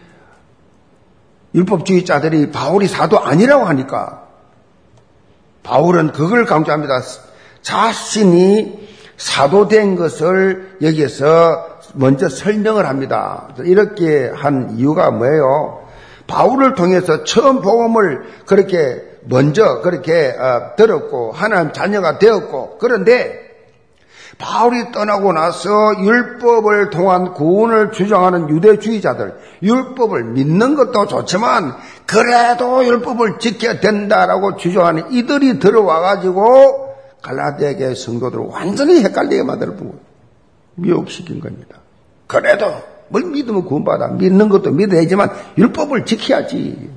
율법주의자들이 1.54 2.50
바울이 2.50 2.88
사도 2.88 3.18
아니라고 3.20 3.64
하니까 3.64 4.22
바울은 5.62 6.12
그걸 6.12 6.44
강조합니다. 6.44 7.00
자신이 7.62 8.88
사도된 9.16 9.96
것을 9.96 10.78
여기에서 10.82 11.78
먼저 11.94 12.28
설명을 12.28 12.86
합니다. 12.86 13.48
이렇게 13.64 14.30
한 14.34 14.76
이유가 14.76 15.10
뭐예요? 15.10 15.82
바울을 16.26 16.74
통해서 16.74 17.24
처음 17.24 17.60
복음을 17.60 18.22
그렇게 18.46 19.02
먼저 19.24 19.80
그렇게 19.82 20.34
어, 20.36 20.74
들었고 20.76 21.32
하나님 21.32 21.72
자녀가 21.72 22.18
되었고 22.18 22.78
그런데 22.78 23.41
바울이 24.42 24.90
떠나고 24.90 25.32
나서 25.32 25.70
율법을 25.98 26.90
통한 26.90 27.32
구원을 27.32 27.92
주장하는 27.92 28.50
유대주의자들, 28.50 29.38
율법을 29.62 30.24
믿는 30.24 30.74
것도 30.74 31.06
좋지만 31.06 31.76
그래도 32.06 32.84
율법을 32.84 33.38
지켜야 33.38 33.78
된다라고 33.78 34.56
주장하는 34.56 35.12
이들이 35.12 35.60
들어와가지고 35.60 36.92
갈라디아계 37.22 37.94
성도들을 37.94 38.46
완전히 38.46 39.04
헷갈리게 39.04 39.44
거예요. 39.84 40.00
미혹시킨 40.74 41.38
겁니다. 41.38 41.76
그래도 42.26 42.66
뭘 43.08 43.24
믿으면 43.24 43.64
구원받아. 43.64 44.08
믿는 44.08 44.48
것도 44.48 44.72
믿어야지만 44.72 45.30
율법을 45.56 46.04
지켜야지. 46.04 46.90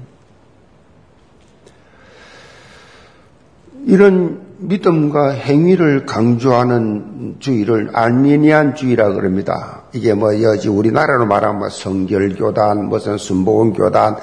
이런 3.86 4.45
믿음과 4.68 5.32
행위를 5.32 6.06
강조하는 6.06 7.38
주의를 7.40 7.92
알미니안 7.94 8.76
주의라 8.76 9.14
그럽니다. 9.14 9.84
이게 9.94 10.14
뭐 10.14 10.42
여지 10.42 10.70
우리나라로 10.70 11.26
말하면 11.26 11.60
뭐 11.60 11.70
성결교단, 11.70 12.90
무슨 12.90 13.18
순복음교단, 13.18 14.18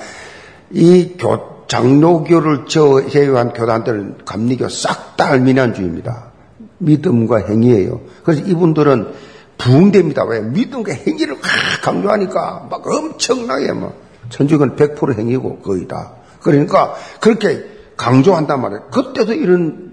이 0.71 1.17
교, 1.19 1.67
장로교를 1.69 2.67
제외한 2.67 3.53
교단들은 3.53 4.19
감리교 4.25 4.69
싹 4.69 5.17
다 5.17 5.29
알미니안 5.29 5.75
주의입니다. 5.75 6.33
믿음과 6.79 7.47
행위예요. 7.49 8.01
그래서 8.25 8.43
이분들은 8.45 9.13
부흥됩니다. 9.59 10.25
왜? 10.25 10.41
믿음과 10.41 10.93
행위를 10.93 11.37
강조하니까 11.83 12.67
막 12.71 12.87
엄청나게 12.87 13.73
뭐 13.73 13.95
천주교는 14.31 14.77
100% 14.77 15.19
행위고 15.19 15.59
거의 15.59 15.87
다. 15.87 16.15
그러니까 16.41 16.95
그렇게 17.21 17.65
강조한단 17.97 18.61
말이에요. 18.61 18.87
그때도 18.91 19.35
이런 19.35 19.92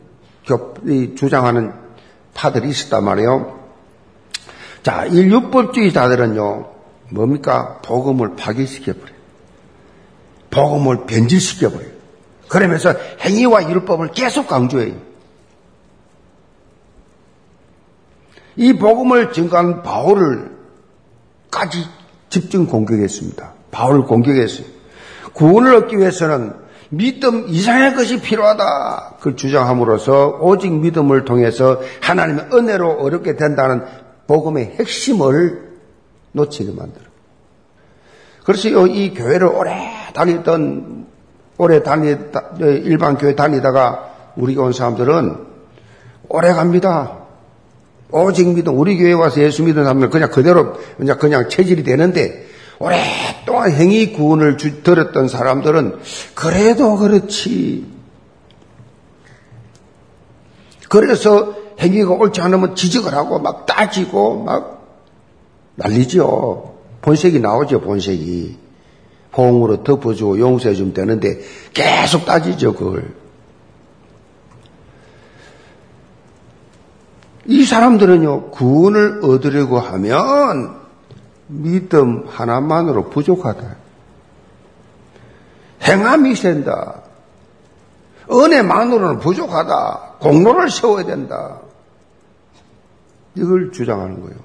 주장하는 1.16 1.74
파들이 2.34 2.70
있었단 2.70 3.04
말이에요. 3.04 3.60
자, 4.84 5.06
인류법주의자들은요, 5.06 6.70
뭡니까? 7.10 7.80
복음을 7.84 8.36
파괴시켜버려요. 8.36 9.20
복음을 10.52 11.06
변질시켜버려요. 11.06 11.92
그러면서 12.48 12.94
행위와 13.22 13.70
율법을 13.70 14.12
계속 14.12 14.48
강조해요. 14.48 14.96
이 18.56 18.74
복음을 18.74 19.32
증거한 19.32 19.84
바울을까지 19.84 20.50
집중 22.30 22.66
공격했습니다. 22.66 23.54
바울을 23.72 24.04
공격했어요. 24.04 24.66
구원을 25.34 25.76
얻기 25.76 25.98
위해서는 25.98 26.54
믿음 26.90 27.46
이상의 27.48 27.96
것이 27.96 28.20
필요하다. 28.20 29.16
그 29.22 29.36
주장함으로써 29.36 30.40
오직 30.42 30.72
믿음을 30.72 31.26
통해서 31.26 31.82
하나님의 32.02 32.48
은혜로 32.52 33.02
어렵게 33.02 33.36
된다는 33.36 33.84
복음의 34.28 34.76
핵심을 34.80 35.70
놓치게 36.32 36.72
만들어. 36.72 37.06
그래서 38.44 38.88
이 38.88 39.14
교회를 39.14 39.48
오래 39.48 39.92
다니던, 40.14 41.06
오래 41.58 41.84
다니, 41.84 42.16
일반 42.60 43.18
교회 43.18 43.36
다니다가 43.36 44.10
우리 44.36 44.58
온 44.58 44.74
사람들은 44.74 45.36
오래 46.30 46.54
갑니다. 46.54 47.18
오직 48.12 48.48
믿음, 48.48 48.80
우리 48.80 48.98
교회 48.98 49.14
와서 49.14 49.40
예수 49.42 49.62
믿는 49.64 49.84
사람들 49.84 50.10
그냥 50.10 50.32
그대로 50.32 50.74
그냥, 50.98 51.20
그냥 51.20 51.50
체질이 51.50 51.84
되는데 51.84 52.49
오랫동안 52.80 53.72
행위 53.74 54.14
구원을 54.14 54.58
주, 54.58 54.82
들었던 54.84 55.28
사람들은 55.28 56.00
그래도 56.34 56.96
그렇지. 56.96 57.86
그래서 60.88 61.56
행위가 61.80 62.14
옳지 62.14 62.42
않으면 62.42 62.76
지적을 62.76 63.14
하고 63.14 63.40
막 63.40 63.66
따지고 63.66 64.44
막 64.44 64.80
난리죠. 65.76 66.78
본색이 67.02 67.40
나오죠, 67.40 67.82
본색이. 67.82 68.58
호응으로 69.36 69.84
덮어주고 69.84 70.40
용서해주면 70.40 70.94
되는데 70.94 71.40
계속 71.74 72.26
따지죠, 72.26 72.74
그걸. 72.74 73.14
이 77.46 77.64
사람들은요, 77.64 78.52
구원을 78.52 79.22
얻으려고 79.24 79.80
하면 79.80 80.79
믿음 81.50 82.26
하나만으로 82.28 83.10
부족하다. 83.10 83.76
행함이 85.84 86.36
된다. 86.36 87.02
은혜만으로는 88.32 89.20
부족하다. 89.20 90.18
공로를 90.20 90.70
세워야 90.70 91.06
된다. 91.06 91.58
이걸 93.36 93.72
주장하는 93.72 94.22
거예요. 94.22 94.38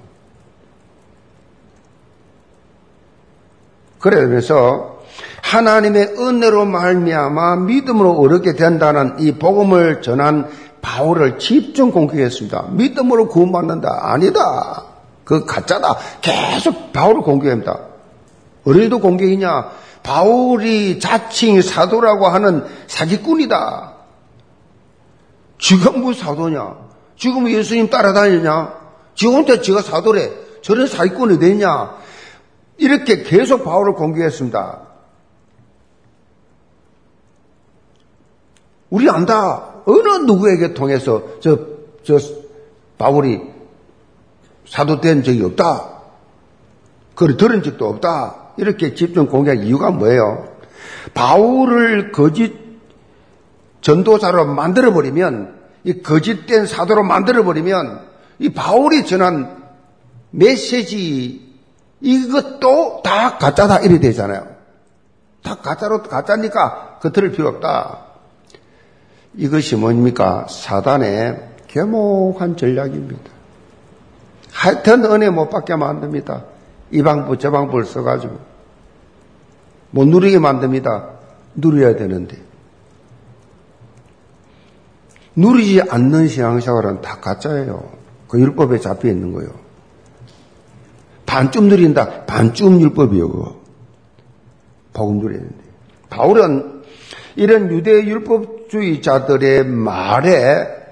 그러면서 3.99 5.03
하나님의 5.43 6.15
은혜로 6.17 6.65
말미암아 6.65 7.57
믿음으로 7.57 8.13
얻게 8.13 8.53
된다는 8.53 9.19
이 9.19 9.33
복음을 9.33 10.01
전한 10.01 10.49
바울을 10.81 11.37
집중 11.37 11.91
공격했습니다. 11.91 12.69
믿음으로 12.71 13.27
구원받는다. 13.27 14.11
아니다. 14.11 14.94
그 15.25 15.43
가짜다. 15.43 15.97
계속 16.21 16.93
바울을 16.93 17.21
공격합니다. 17.21 17.79
어디도 18.63 18.99
공격이냐? 18.99 19.71
바울이 20.03 20.99
자칭 20.99 21.61
사도라고 21.61 22.27
하는 22.27 22.65
사기꾼이다. 22.87 23.95
지금 25.57 26.01
무슨 26.01 26.23
사도냐? 26.23 26.75
지금 27.17 27.49
예수님 27.49 27.89
따라다니냐? 27.89 28.73
지금한테 29.15 29.61
지가 29.61 29.81
사도래. 29.81 30.31
저런 30.61 30.87
사기꾼이 30.87 31.39
되냐? 31.39 31.95
이렇게 32.77 33.23
계속 33.23 33.63
바울을 33.63 33.93
공격했습니다. 33.93 34.81
우리 38.91 39.09
안다. 39.09 39.73
어느 39.85 40.25
누구에게 40.25 40.73
통해서 40.73 41.23
저, 41.41 41.59
저, 42.03 42.17
바울이 42.97 43.54
사도된 44.67 45.23
적이 45.23 45.43
없다. 45.43 45.91
그걸 47.13 47.37
들은 47.37 47.63
적도 47.63 47.87
없다. 47.87 48.53
이렇게 48.57 48.93
집중 48.93 49.27
공개한 49.27 49.63
이유가 49.63 49.91
뭐예요? 49.91 50.47
바울을 51.13 52.11
거짓 52.11 52.65
전도자로 53.81 54.45
만들어버리면, 54.45 55.55
이 55.83 56.01
거짓된 56.01 56.65
사도로 56.65 57.03
만들어버리면, 57.03 58.01
이 58.39 58.49
바울이 58.49 59.05
전한 59.05 59.63
메시지, 60.31 61.53
이것도 62.01 63.01
다 63.03 63.37
가짜다. 63.37 63.79
이래 63.79 63.99
되잖아요. 63.99 64.47
다 65.43 65.55
가짜로, 65.55 66.01
가짜니까 66.01 66.99
그 67.01 67.11
들을 67.11 67.31
필요 67.31 67.47
없다. 67.49 68.05
이것이 69.35 69.75
뭡니까? 69.75 70.47
사단의 70.49 71.49
개목한 71.67 72.57
전략입니다. 72.57 73.34
하여튼 74.55 75.03
은혜 75.03 75.29
못 75.29 75.49
받게 75.49 75.75
만듭니다. 75.75 76.45
이 76.91 77.03
방법, 77.03 77.37
저 77.39 77.51
방법을 77.51 77.83
써가지고. 77.83 78.39
못 79.91 80.07
누리게 80.07 80.39
만듭니다. 80.39 81.09
누려야 81.55 81.97
되는데. 81.97 82.37
누리지 85.35 85.81
않는 85.89 86.29
신앙생활은 86.29 87.01
다 87.01 87.19
가짜예요. 87.19 87.91
그 88.29 88.39
율법에 88.39 88.79
잡혀 88.79 89.09
있는 89.09 89.33
거예요. 89.33 89.49
반쯤 91.25 91.67
누린다. 91.67 92.25
반쯤 92.25 92.79
율법이요, 92.79 93.29
그거. 93.29 93.55
복음 94.93 95.19
누려야 95.19 95.39
되는데. 95.39 95.63
바울은 96.09 96.83
이런 97.35 97.69
유대 97.71 97.91
율법주의자들의 97.91 99.65
말에 99.65 100.85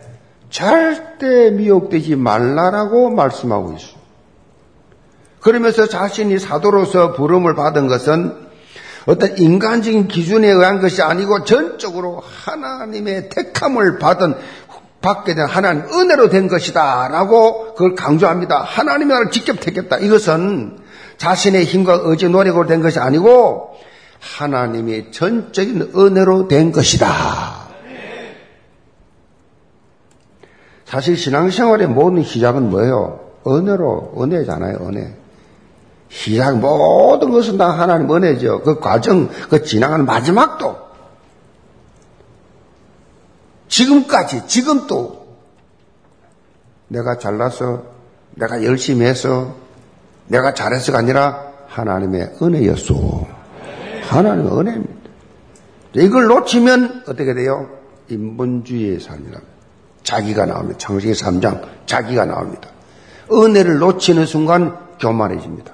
절 0.49 1.12
대 1.23 1.51
미혹되지 1.51 2.17
말라라고 2.17 3.09
말씀하고 3.11 3.71
있습니다. 3.71 4.03
그러면서 5.39 5.87
자신이 5.87 6.37
사도로서 6.37 7.13
부름을 7.13 7.55
받은 7.55 7.87
것은 7.87 8.43
어떤 9.05 9.37
인간적인 9.37 10.09
기준에 10.09 10.49
의한 10.49 10.81
것이 10.81 11.01
아니고 11.01 11.45
전적으로 11.45 12.21
하나님의 12.45 13.29
택함을 13.29 13.99
받은 13.99 14.35
받게 15.01 15.35
된 15.35 15.45
하나님 15.45 15.83
은혜로 15.93 16.29
된 16.29 16.47
것이다라고 16.47 17.73
그걸 17.73 17.95
강조합니다. 17.95 18.61
하나님이 18.61 19.13
나를 19.13 19.31
직접 19.31 19.59
택했다. 19.59 19.99
이것은 19.99 20.79
자신의 21.17 21.65
힘과 21.65 22.01
의지 22.03 22.27
노력으로 22.27 22.67
된 22.67 22.81
것이 22.81 22.99
아니고 22.99 23.75
하나님의 24.19 25.11
전적인 25.11 25.91
은혜로 25.95 26.47
된 26.47 26.71
것이다. 26.71 27.62
사실 30.93 31.17
신앙생활의 31.17 31.87
모든 31.87 32.21
시작은 32.21 32.69
뭐예요? 32.69 33.19
은혜로, 33.47 34.13
은혜잖아요, 34.15 34.77
은혜. 34.87 35.15
시작, 36.09 36.59
모든 36.59 37.31
것은 37.31 37.57
다 37.57 37.71
하나님 37.71 38.11
은혜죠. 38.11 38.61
그 38.61 38.79
과정, 38.79 39.27
그 39.49 39.63
지나가는 39.63 40.05
마지막도. 40.05 40.77
지금까지, 43.69 44.45
지금도 44.45 45.25
내가 46.89 47.17
잘나서, 47.17 47.85
내가 48.35 48.63
열심히 48.63 49.07
해서, 49.07 49.55
내가 50.27 50.53
잘해서가 50.53 50.99
아니라 50.99 51.53
하나님의 51.69 52.35
은혜였소. 52.39 53.27
하나님의 54.09 54.59
은혜입니다. 54.59 55.09
이걸 55.95 56.27
놓치면 56.27 57.05
어떻게 57.07 57.33
돼요? 57.33 57.67
인본주의의 58.09 58.99
삶이라. 58.99 59.52
자기가 60.03 60.45
나옵니다. 60.45 60.77
창세기 60.77 61.13
3장 61.13 61.61
자기가 61.85 62.25
나옵니다. 62.25 62.69
은혜를 63.31 63.79
놓치는 63.79 64.25
순간 64.25 64.77
교만해집니다. 64.99 65.73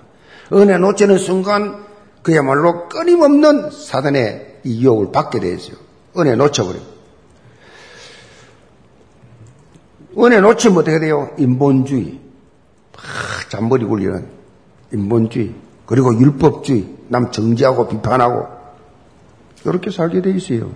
은혜 0.54 0.78
놓치는 0.78 1.18
순간 1.18 1.84
그야말로 2.22 2.88
끊임없는 2.90 3.72
사단의 3.72 4.62
유혹을 4.66 5.12
받게 5.12 5.40
되죠. 5.40 5.74
은혜 6.18 6.36
놓쳐버려요. 6.36 7.00
은혜 10.18 10.40
놓치면 10.40 10.78
어떻게 10.78 11.00
돼요? 11.00 11.30
인본주의. 11.38 12.20
아, 12.98 13.50
잔머리 13.50 13.86
굴리는 13.86 14.28
인본주의. 14.92 15.54
그리고 15.86 16.14
율법주의, 16.14 16.98
남 17.08 17.32
정지하고 17.32 17.88
비판하고 17.88 18.48
이렇게 19.66 19.92
살게 19.92 20.22
돼 20.22 20.32
있어요. 20.32 20.72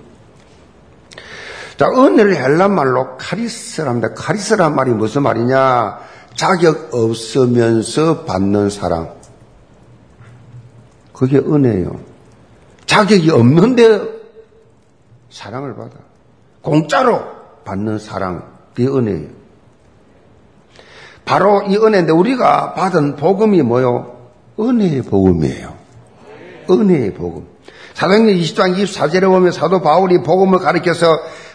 자, 1.78 1.88
은혜를 1.88 2.36
헬란 2.36 2.74
말로 2.74 3.18
카리스랍니다. 3.18 4.14
카리스란 4.14 4.76
말이 4.76 4.92
무슨 4.92 5.24
말이냐? 5.24 6.00
자격 6.36 6.94
없으면서 6.94 8.26
받는 8.26 8.70
사랑. 8.70 9.14
그게 11.14 11.38
은혜예요. 11.38 12.00
자격이 12.86 13.32
없는데 13.32 14.02
사랑을 15.30 15.76
받아. 15.76 15.92
공짜로 16.62 17.24
받는 17.66 18.00
사랑. 18.00 18.52
그게 18.74 18.88
은혜예요. 18.88 19.30
바로 21.26 21.64
이 21.64 21.78
은혜인데 21.78 22.12
우리가 22.12 22.74
받은 22.74 23.16
복음이 23.16 23.62
뭐요? 23.62 24.18
은혜의 24.60 25.04
복음이에요. 25.04 25.74
은혜의 26.70 27.14
복음. 27.14 27.53
사도행전 27.94 28.36
20장 28.36 28.76
24절에 28.76 29.22
보면 29.22 29.52
사도 29.52 29.82
바울이 29.82 30.24
복음을 30.24 30.60
가리켜서 30.60 31.08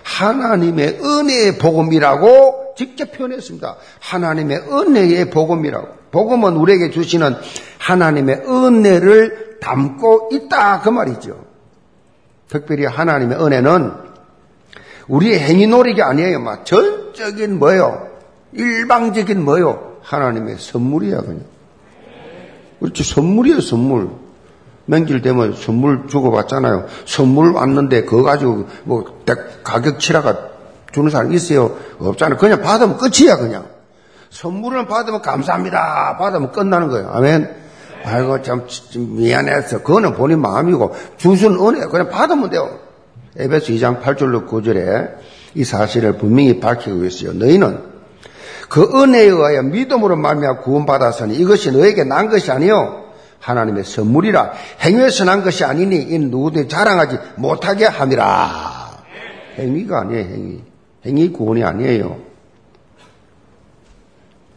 하나님의 0.02 1.00
은혜의 1.02 1.58
복음이라고 1.58 2.74
직접 2.76 3.12
표현했습니다. 3.12 3.76
하나님의 4.00 4.58
은혜의 4.70 5.30
복음이라고. 5.30 5.88
복음은 6.10 6.56
우리에게 6.56 6.90
주시는 6.90 7.36
하나님의 7.78 8.42
은혜를 8.46 9.58
담고 9.60 10.30
있다. 10.32 10.80
그 10.80 10.88
말이죠. 10.88 11.44
특별히 12.48 12.86
하나님의 12.86 13.38
은혜는 13.38 13.92
우리의 15.08 15.40
행위 15.40 15.66
노력이 15.66 16.02
아니에요. 16.02 16.40
막 16.40 16.64
전적인 16.64 17.58
뭐요? 17.58 18.08
일방적인 18.52 19.42
뭐요? 19.44 19.98
하나님의 20.02 20.56
선물이야, 20.58 21.20
그냥. 21.20 21.44
그렇지, 22.80 23.02
선물이에요, 23.02 23.60
선물. 23.60 24.10
맹길 24.88 25.20
되면 25.20 25.54
선물 25.54 26.08
주고 26.08 26.30
받잖아요. 26.30 26.86
선물 27.04 27.52
왔는데 27.52 28.04
그거 28.04 28.22
가지고 28.22 28.66
뭐 28.84 29.04
가격 29.62 30.00
치라가 30.00 30.48
주는 30.92 31.10
사람 31.10 31.32
있어요? 31.32 31.76
없잖아요. 31.98 32.38
그냥 32.38 32.62
받으면 32.62 32.96
끝이야, 32.96 33.36
그냥. 33.36 33.66
선물을 34.30 34.86
받으면 34.86 35.20
감사합니다. 35.20 36.16
받으면 36.18 36.52
끝나는 36.52 36.88
거예요. 36.88 37.10
아멘. 37.12 37.54
아이고, 38.04 38.40
참, 38.42 38.66
미안해서. 38.94 39.82
그거는 39.82 40.14
본인 40.14 40.40
마음이고, 40.40 40.94
주순 41.18 41.58
은혜, 41.60 41.86
그냥 41.86 42.08
받으면 42.08 42.48
돼요. 42.48 42.78
에베스 43.36 43.72
2장 43.72 44.00
8절로 44.00 44.48
9절에 44.48 45.16
이 45.54 45.64
사실을 45.64 46.16
분명히 46.16 46.60
밝히고 46.60 47.04
있어요. 47.04 47.34
너희는 47.34 47.82
그 48.70 48.82
은혜에 49.02 49.24
의하여 49.24 49.62
믿음으로 49.62 50.16
말미암아 50.16 50.60
구원받았으니 50.60 51.34
이것이 51.36 51.72
너에게 51.72 52.04
난 52.04 52.28
것이 52.28 52.50
아니요 52.50 53.07
하나님의 53.40 53.84
선물이라 53.84 54.52
행위에서 54.80 55.24
난 55.24 55.42
것이 55.42 55.64
아니니 55.64 55.96
이 55.96 56.18
누구도 56.18 56.68
자랑하지 56.68 57.18
못하게 57.36 57.86
함이라. 57.86 58.98
행위가 59.58 60.00
아니에요, 60.00 60.24
행위. 60.24 60.62
행위 61.06 61.32
구원이 61.32 61.64
아니에요. 61.64 62.18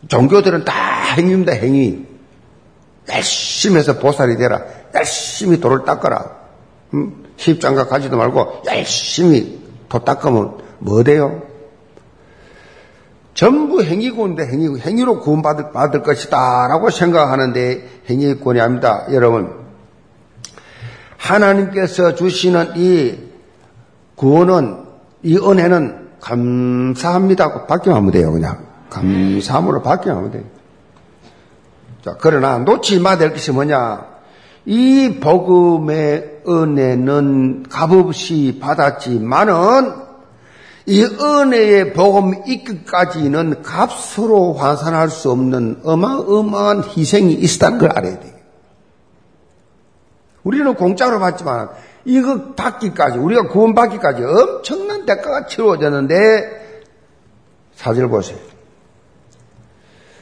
종교들은 0.08 0.66
다 0.66 0.74
행위입니다, 1.16 1.54
행위. 1.54 2.06
열심히 3.10 3.78
해서 3.78 4.00
보살이 4.00 4.38
되라. 4.38 4.62
열심히 4.96 5.60
돌을 5.60 5.86
닦아라. 5.86 6.42
음, 6.94 7.26
십장가 7.38 7.88
가지도 7.88 8.18
말고 8.18 8.64
열심히 8.68 9.62
도 9.90 10.00
닦으면 10.00 10.58
뭐 10.80 11.04
돼요? 11.04 11.44
전부 13.34 13.82
행위군데 13.82 14.46
행위, 14.46 14.80
행위로 14.80 15.20
구원받을 15.22 15.72
받을 15.72 16.04
것이다 16.04 16.68
라고 16.68 16.90
생각하는데 16.90 18.04
행위권이 18.10 18.60
아닙니다. 18.60 19.06
여러분, 19.12 19.62
하나님께서 21.18 22.16
주시는 22.16 22.74
이 22.76 23.18
구원은, 24.16 24.84
이 25.24 25.38
은혜는 25.38 26.10
감사합니다. 26.20 27.66
받기만 27.68 27.98
하면 27.98 28.12
돼요, 28.12 28.32
그냥. 28.32 28.66
감사함으로 28.90 29.82
받기만 29.82 30.18
하면 30.18 30.32
돼요. 30.32 30.44
자, 32.04 32.18
그러나 32.20 32.58
놓치지 32.58 33.00
말아야 33.00 33.18
될 33.18 33.32
것이 33.32 33.52
뭐냐? 33.52 34.06
이 34.66 35.20
복음의 35.22 36.42
은혜는 36.48 37.64
값없이 37.70 38.60
받았지만은 38.62 39.54
이 40.86 41.04
은혜의 41.04 41.94
복음 41.94 42.44
이끝까지는 42.48 43.62
값으로 43.62 44.54
환산할 44.54 45.10
수 45.10 45.32
없는 45.32 45.82
어마어마한 45.84 46.84
희생이 46.84 47.34
있었다는 47.34 47.78
걸 47.78 47.92
알아야 47.92 48.20
돼요. 48.20 48.34
우리는 50.44 50.74
공짜로 50.74 51.20
받지만 51.20 51.70
이거 52.06 52.54
받기까지 52.56 53.20
우리가 53.20 53.48
구원받기까지 53.50 54.24
엄청난 54.24 55.06
대가가 55.06 55.46
치루어졌는데 55.46 56.84
사절 57.76 58.10
보세요. 58.10 58.40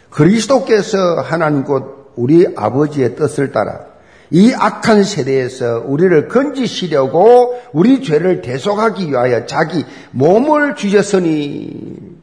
그리스도께서 0.09 1.21
하나님 1.21 1.63
곧 1.63 2.11
우리 2.15 2.45
아버지의 2.55 3.15
뜻을 3.15 3.51
따라 3.51 3.85
이 4.31 4.53
악한 4.53 5.03
세대에서 5.03 5.83
우리를 5.85 6.27
건지시려고 6.27 7.59
우리 7.73 8.03
죄를 8.03 8.41
대속하기 8.41 9.09
위하여 9.09 9.45
자기 9.45 9.85
몸을 10.11 10.75
주셨으니 10.75 12.19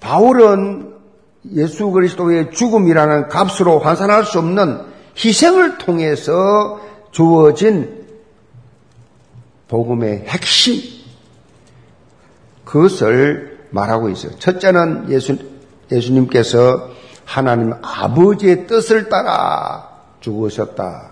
바울은 0.00 0.94
예수 1.54 1.90
그리스도의 1.90 2.50
죽음이라는 2.52 3.28
값으로 3.28 3.78
환산할 3.78 4.24
수 4.24 4.38
없는 4.38 4.80
희생을 5.16 5.78
통해서 5.78 6.80
주어진 7.10 8.06
복음의 9.68 10.24
핵심 10.26 10.80
그것을 12.64 13.58
말하고 13.70 14.08
있어요. 14.08 14.32
첫째는 14.38 15.10
예수, 15.10 15.36
예수님께서 15.90 16.90
하나님 17.28 17.74
아버지의 17.82 18.66
뜻을 18.66 19.10
따라 19.10 19.86
죽으셨다. 20.20 21.10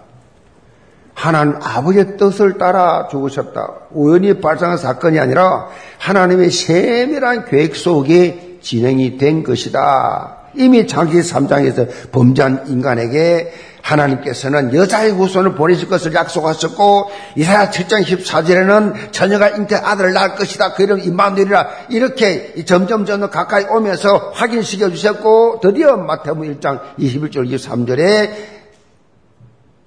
하나님 1.13 1.57
아버지의 1.63 2.17
뜻을 2.17 2.57
따라 2.57 3.07
죽으셨다. 3.09 3.75
우연히 3.91 4.41
발생한 4.41 4.79
사건이 4.79 5.21
아니라 5.21 5.69
하나님의 5.99 6.51
세밀한 6.51 7.45
계획 7.45 7.77
속에 7.77 8.61
진행이 8.63 9.19
된 9.19 9.43
것이다. 9.43 10.39
이미 10.55 10.87
장기 10.87 11.21
3장에서 11.21 12.11
범죄한 12.13 12.65
인간에게 12.69 13.53
하나님께서는 13.87 14.75
여자의 14.75 15.13
후손을 15.13 15.55
보내실 15.55 15.89
것을 15.89 16.13
약속하셨고 16.13 17.11
이사야 17.37 17.71
7장 17.71 18.03
14절에는 18.05 19.13
자녀가 19.13 19.51
잉태 19.51 19.77
아들을 19.77 20.13
낳을 20.13 20.35
것이다. 20.35 20.75
그 20.75 20.83
이름 20.83 20.99
임마누엘이라 21.01 21.69
이렇게 21.91 22.55
점점 22.65 23.07
점점 23.07 23.31
가까이 23.31 23.65
오면서 23.65 24.33
확인시켜 24.35 24.91
주셨고 24.91 25.61
드디어 25.63 25.97
마태복음 25.97 26.59
1장 26.59 26.81
21절 26.99 27.55
23절에 27.55 28.31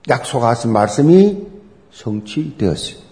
약속하신 0.07 0.71
말씀이 0.71 1.47
성취되었습니다. 1.91 3.09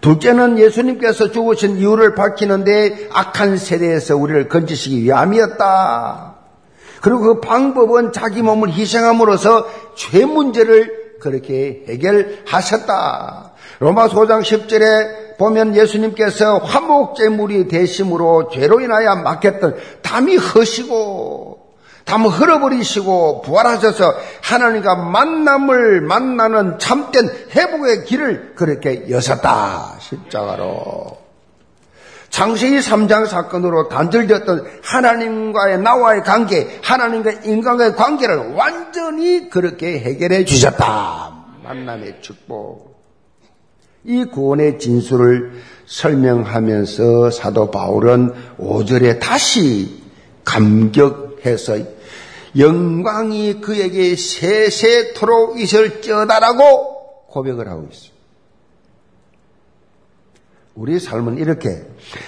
둘째는 0.00 0.58
예수님께서 0.58 1.32
죽으신 1.32 1.78
이유를 1.78 2.14
밝히는데 2.14 3.08
악한 3.12 3.56
세대에서 3.56 4.16
우리를 4.16 4.48
건지시기 4.48 5.02
위함이었다. 5.02 6.35
그리고 7.00 7.20
그 7.20 7.40
방법은 7.40 8.12
자기 8.12 8.42
몸을 8.42 8.70
희생함으로써 8.72 9.66
죄 9.94 10.24
문제를 10.24 11.16
그렇게 11.20 11.84
해결하셨다. 11.88 13.52
로마서 13.78 14.16
5장 14.16 14.42
10절에 14.42 15.36
보면 15.38 15.76
예수님께서 15.76 16.58
화목제물이 16.58 17.68
대심으로 17.68 18.48
죄로 18.50 18.80
인하여 18.80 19.16
막혔던 19.16 19.76
담이 20.02 20.36
허시고 20.36 21.66
담 22.04 22.24
흘어버리시고 22.24 23.42
부활하셔서 23.42 24.14
하나님과 24.40 24.94
만남을 24.94 26.02
만나는 26.02 26.78
참된 26.78 27.28
회복의 27.54 28.04
길을 28.04 28.54
그렇게 28.54 29.10
여셨다. 29.10 29.96
십자가로. 29.98 31.25
장세기 32.30 32.78
3장 32.78 33.26
사건으로 33.26 33.88
단절되었던 33.88 34.66
하나님과의 34.82 35.78
나와의 35.78 36.22
관계, 36.22 36.68
하나님과 36.82 37.30
인간과의 37.44 37.94
관계를 37.96 38.54
완전히 38.54 39.48
그렇게 39.48 39.98
해결해 39.98 40.44
주셨다. 40.44 41.44
만남의 41.62 42.16
축복. 42.20 42.96
이 44.04 44.24
구원의 44.24 44.78
진술을 44.78 45.52
설명하면서 45.86 47.30
사도 47.30 47.70
바울은 47.70 48.32
5절에 48.58 49.18
다시 49.18 50.02
감격해서 50.44 51.78
영광이 52.56 53.60
그에게 53.60 54.14
세세토록 54.16 55.60
있을지어다라고 55.60 57.26
고백을 57.28 57.68
하고 57.68 57.88
있습니다. 57.90 58.15
우리 60.76 61.00
삶은 61.00 61.38
이렇게. 61.38 61.86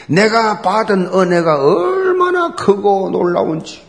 내가 0.09 0.63
받은 0.63 1.11
은혜가 1.13 1.63
얼마나 1.63 2.55
크고 2.55 3.11
놀라운지. 3.11 3.87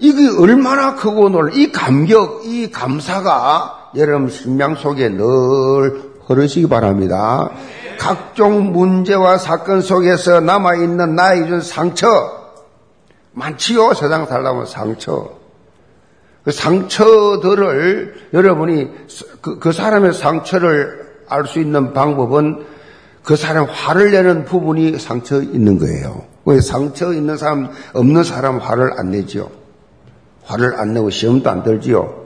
이게 0.00 0.28
얼마나 0.38 0.96
크고 0.96 1.28
놀라 1.28 1.52
이 1.54 1.70
감격, 1.70 2.44
이 2.44 2.70
감사가 2.70 3.92
여러분 3.96 4.28
심령 4.28 4.74
속에 4.74 5.08
늘 5.10 6.10
흐르시기 6.26 6.68
바랍니다. 6.68 7.50
각종 7.98 8.72
문제와 8.72 9.38
사건 9.38 9.80
속에서 9.80 10.40
남아있는 10.40 11.14
나의 11.14 11.46
준 11.46 11.60
상처. 11.60 12.08
많지요 13.32 13.94
세상 13.94 14.26
살다 14.26 14.50
보면 14.50 14.66
상처. 14.66 15.30
그 16.42 16.50
상처들을 16.50 18.30
여러분이 18.32 18.90
그, 19.42 19.58
그 19.58 19.72
사람의 19.72 20.14
상처를 20.14 21.09
알 21.30 21.46
수 21.46 21.60
있는 21.60 21.92
방법은 21.92 22.64
그 23.22 23.36
사람 23.36 23.66
화를 23.66 24.12
내는 24.12 24.44
부분이 24.44 24.98
상처 24.98 25.40
있는 25.40 25.78
거예요. 25.78 26.24
왜 26.44 26.60
상처 26.60 27.12
있는 27.12 27.36
사람, 27.36 27.70
없는 27.92 28.24
사람 28.24 28.58
화를 28.58 28.98
안 28.98 29.10
내지요? 29.10 29.50
화를 30.44 30.74
안 30.78 30.94
내고 30.94 31.10
시험도 31.10 31.48
안 31.48 31.62
들지요? 31.62 32.24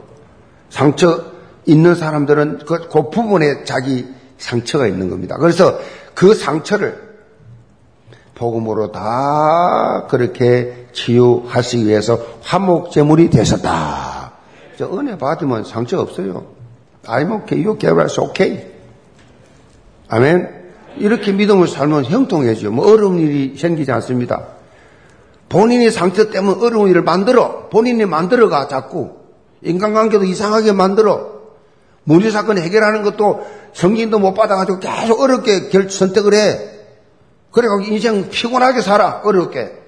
상처 0.71 1.25
있는 1.67 1.95
사람들은 1.95 2.61
그, 2.67 2.89
그 2.89 3.11
부분에 3.11 3.65
자기 3.65 4.07
상처가 4.39 4.87
있는 4.87 5.11
겁니다. 5.11 5.37
그래서 5.39 5.79
그 6.15 6.35
상처를 6.35 7.03
복음으로 8.35 8.93
다 8.93 10.07
그렇게 10.09 10.87
치유하시기 10.93 11.87
위해서 11.87 12.19
화목제물이 12.43 13.31
되셨다. 13.31 14.33
은혜 14.81 15.17
받으면 15.17 15.65
상처 15.65 16.01
없어요. 16.01 16.45
I'm 17.07 17.31
okay, 17.33 17.65
you 17.65 17.79
get 17.79 17.95
us 18.01 18.19
okay. 18.19 18.74
아멘. 20.15 20.49
이렇게 20.99 21.33
믿음을 21.33 21.67
살면 21.67 22.05
형통해져요. 22.05 22.71
뭐 22.71 22.89
어려운 22.89 23.19
일이 23.19 23.57
생기지 23.59 23.91
않습니다. 23.91 24.47
본인이 25.49 25.91
상처 25.91 26.31
때문에 26.31 26.65
어려운 26.65 26.89
일을 26.89 27.03
만들어. 27.03 27.69
본인이 27.69 28.07
만들어가 28.07 28.69
자꾸. 28.69 29.17
인간관계도 29.63 30.23
이상하게 30.23 30.71
만들어. 30.71 31.33
문제 32.05 32.31
사건 32.31 32.59
해결하는 32.59 33.03
것도 33.03 33.45
성진도 33.73 34.21
못 34.21 34.35
받아가지고 34.35 34.79
계속 34.79 35.21
어렵게 35.21 35.71
결, 35.71 35.91
선택을 35.91 36.33
해. 36.33 36.61
그래가지고 37.51 37.93
인생 37.93 38.31
피곤하게 38.31 38.83
살아. 38.83 39.21
어렵게. 39.25 39.83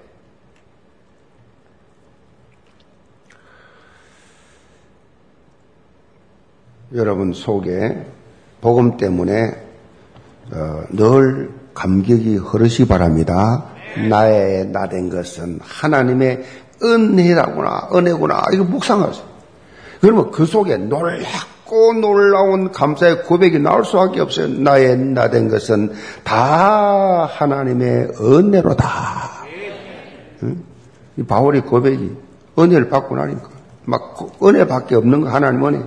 여러분 6.95 7.33
속에 7.33 8.07
복음 8.61 8.97
때문에 8.97 9.51
어, 9.53 9.66
늘 10.91 11.51
감격이 11.75 12.37
흐르시 12.37 12.87
바랍니다. 12.87 13.65
나의 14.09 14.67
나된 14.67 15.09
것은 15.09 15.61
하나님의 15.63 16.45
은혜라구나, 16.83 17.89
은혜구나. 17.95 18.45
이거 18.53 18.65
묵상하세요. 18.65 19.25
그러면 20.01 20.31
그 20.31 20.45
속에 20.45 20.77
놀랍고 20.77 21.95
놀라운 21.95 22.71
감사의 22.71 23.23
고백이 23.25 23.59
나올 23.59 23.85
수밖에 23.85 24.21
없어요. 24.21 24.49
나의 24.49 24.97
나된 24.99 25.49
것은 25.49 25.93
다 26.23 27.25
하나님의 27.25 28.09
은혜로다. 28.21 28.87
응? 30.43 30.63
이 31.17 31.23
바울의 31.23 31.63
고백이 31.63 32.15
은혜를 32.59 32.89
받고 32.89 33.17
나니까 33.17 33.49
막 33.85 34.39
은혜밖에 34.43 34.97
없는 34.97 35.23
거 35.23 35.29
하나님 35.31 35.65
은혜. 35.67 35.83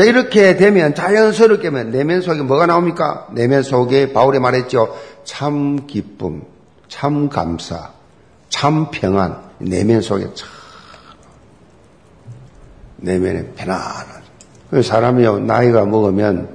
자, 0.00 0.04
이렇게 0.04 0.56
되면 0.56 0.94
자연스럽게 0.94 1.68
내면 1.68 2.22
속에 2.22 2.40
뭐가 2.40 2.64
나옵니까? 2.64 3.26
내면 3.32 3.62
속에 3.62 4.14
바울이 4.14 4.38
말했죠. 4.38 4.96
참 5.24 5.86
기쁨, 5.86 6.40
참 6.88 7.28
감사, 7.28 7.90
참 8.48 8.90
평안. 8.90 9.42
내면 9.58 10.00
속에 10.00 10.24
참, 10.32 10.48
내면에 12.96 13.52
편안한. 13.56 14.22
사람이 14.82 15.42
나이가 15.42 15.84
먹으면, 15.84 16.48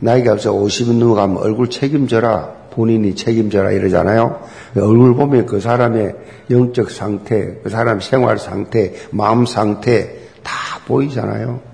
나이가 0.00 0.32
없어 0.32 0.52
50이 0.52 0.98
넘어가면 0.98 1.36
얼굴 1.36 1.70
책임져라. 1.70 2.62
본인이 2.72 3.14
책임져라 3.14 3.70
이러잖아요. 3.70 4.42
얼굴 4.74 5.14
보면 5.14 5.46
그 5.46 5.60
사람의 5.60 6.16
영적 6.50 6.90
상태, 6.90 7.60
그 7.62 7.70
사람 7.70 8.00
생활 8.00 8.40
상태, 8.40 8.92
마음 9.12 9.46
상태 9.46 10.16
다 10.42 10.80
보이잖아요. 10.86 11.71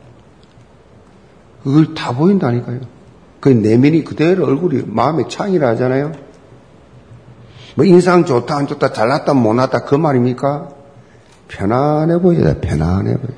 그걸 1.69 1.93
다 1.93 2.13
보인다니까요. 2.13 2.81
그 3.41 3.51
내면이 3.51 4.03
그대로 4.03 4.47
얼굴이 4.47 4.85
마음의 4.87 5.29
창이라 5.29 5.69
하잖아요. 5.69 6.13
뭐 7.75 7.85
인상 7.85 8.25
좋다 8.25 8.57
안 8.57 8.67
좋다 8.67 8.95
잘났다 8.95 9.35
못났다 9.35 9.81
그 9.81 9.95
말입니까? 9.95 10.71
편안해 11.49 12.21
보여야 12.21 12.59
편안해 12.59 13.19
보여. 13.19 13.37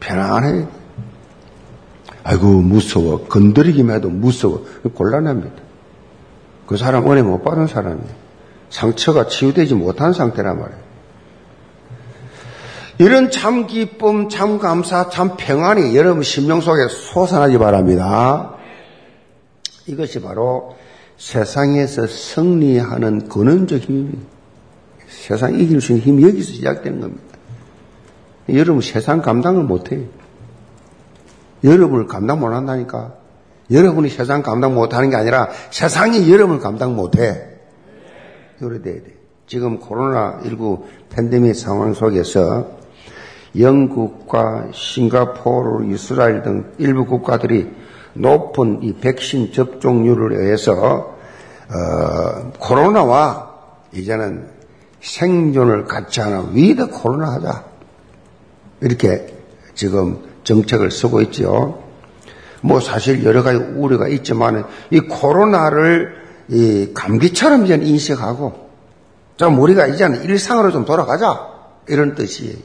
편안해. 0.00 0.66
아이고 2.24 2.60
무서워. 2.60 3.24
건드리기만 3.28 3.94
해도 3.94 4.10
무서워. 4.10 4.66
곤란합니다. 4.92 5.62
그 6.66 6.76
사람 6.76 7.08
은혜 7.08 7.22
못 7.22 7.44
받은 7.44 7.68
사람이에요. 7.68 8.20
상처가 8.68 9.28
치유되지 9.28 9.76
못한 9.76 10.12
상태란 10.12 10.58
말이에요. 10.58 10.89
이런 13.00 13.30
참 13.30 13.66
기쁨, 13.66 14.28
참 14.28 14.58
감사, 14.58 15.08
참 15.08 15.38
평안이 15.38 15.96
여러분 15.96 16.22
심령 16.22 16.60
속에 16.60 16.86
솟아나지 16.88 17.56
바랍니다. 17.56 18.56
이것이 19.86 20.20
바로 20.20 20.76
세상에서 21.16 22.06
승리하는 22.06 23.30
근원적 23.30 23.80
힘입니다. 23.80 24.20
세상 25.08 25.58
이길 25.58 25.80
수 25.80 25.92
있는 25.92 26.04
힘이 26.04 26.24
여기서 26.24 26.52
시작되는 26.52 27.00
겁니다. 27.00 27.22
여러분 28.50 28.82
세상 28.82 29.22
감당을 29.22 29.62
못해요. 29.64 30.04
여러분을 31.64 32.06
감당 32.06 32.38
못한다니까. 32.38 33.14
여러분이 33.70 34.10
세상 34.10 34.42
감당 34.42 34.74
못하는 34.74 35.08
게 35.08 35.16
아니라 35.16 35.48
세상이 35.70 36.30
여러분을 36.30 36.60
감당 36.60 36.96
못해. 36.96 37.46
그래 38.58 38.82
돼야 38.82 38.96
돼. 38.96 39.14
지금 39.46 39.80
코로나19 39.80 40.82
팬데믹 41.08 41.56
상황 41.56 41.94
속에서 41.94 42.79
영국과 43.58 44.68
싱가포르, 44.72 45.92
이스라엘 45.92 46.42
등 46.42 46.72
일부 46.78 47.06
국가들이 47.06 47.70
높은 48.14 48.82
이 48.82 48.94
백신 48.94 49.52
접종률을 49.52 50.32
의해서 50.32 51.18
어, 51.68 52.52
코로나와 52.58 53.50
이제는 53.92 54.48
생존을 55.00 55.84
같이 55.84 56.20
하는 56.20 56.54
위드 56.54 56.88
코로나 56.88 57.32
하자 57.32 57.64
이렇게 58.80 59.34
지금 59.74 60.22
정책을 60.44 60.90
쓰고 60.90 61.20
있죠. 61.22 61.82
뭐 62.60 62.80
사실 62.80 63.24
여러 63.24 63.42
가지 63.42 63.58
우려가 63.58 64.08
있지만 64.08 64.64
이 64.90 65.00
코로나를 65.00 66.20
이 66.48 66.90
감기처럼 66.92 67.64
이제 67.64 67.74
인식하고 67.74 68.68
좀 69.36 69.58
우리가 69.58 69.86
이제는 69.86 70.24
일상으로 70.24 70.70
좀 70.70 70.84
돌아가자 70.84 71.48
이런 71.88 72.14
뜻이에요. 72.14 72.56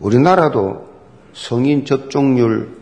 우리나라도 0.00 0.88
성인 1.34 1.84
접종률 1.84 2.78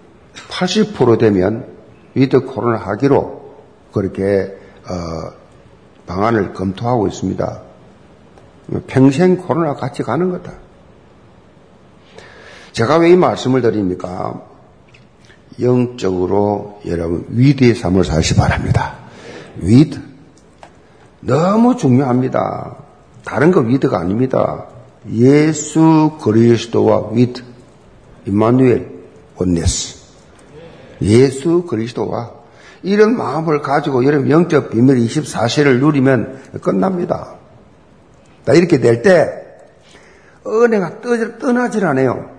80% 0.49 1.19
되면 1.19 1.67
위드 2.15 2.41
코로나 2.45 2.79
하기로 2.79 3.55
그렇게 3.93 4.57
어, 4.89 5.33
방안을 6.07 6.55
검토하고 6.55 7.07
있습니다. 7.09 7.63
평생 8.87 9.37
코로나 9.37 9.75
같이 9.75 10.03
가는 10.03 10.31
거다. 10.31 10.53
제가 12.73 12.99
왜 12.99 13.11
이 13.11 13.17
말씀을 13.17 13.61
드립니까? 13.63 14.43
영적으로 15.61 16.81
여러분 16.87 17.27
with의 17.31 17.75
삶을 17.75 18.05
사시 18.05 18.37
바랍니다. 18.37 18.95
with 19.57 20.01
너무 21.21 21.77
중요합니다. 21.77 22.77
다른 23.25 23.51
거 23.51 23.61
with가 23.61 23.99
아닙니다. 23.99 24.67
예수 25.13 26.19
그리스도와 26.21 27.11
with 27.13 27.43
임마누엘 28.27 28.91
oneness 29.37 29.97
예수 31.03 31.65
그리스도와 31.65 32.33
이런 32.83 33.17
마음을 33.17 33.63
가지고 33.63 34.05
여러분 34.05 34.31
영적 34.31 34.71
비밀 34.71 34.97
24시를 34.99 35.81
누리면 35.81 36.61
끝납니다. 36.63 37.35
나 38.45 38.55
이렇게 38.55 38.81
될 38.81 39.03
때 39.03 39.49
은혜가 40.47 41.01
떠나질 41.39 41.85
않아요. 41.85 42.31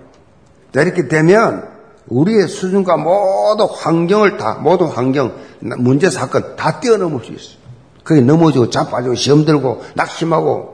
이렇게 0.74 1.08
되면 1.08 1.68
우리의 2.08 2.48
수준과 2.48 2.96
모든 2.96 3.66
환경을 3.66 4.36
다, 4.36 4.54
모든 4.54 4.86
환경, 4.88 5.34
문제, 5.60 6.10
사건 6.10 6.56
다 6.56 6.80
뛰어넘을 6.80 7.24
수 7.24 7.32
있어요. 7.32 7.60
그게 8.02 8.20
넘어지고 8.20 8.70
자빠지고 8.70 9.14
시험 9.14 9.44
들고 9.44 9.84
낙심하고 9.94 10.69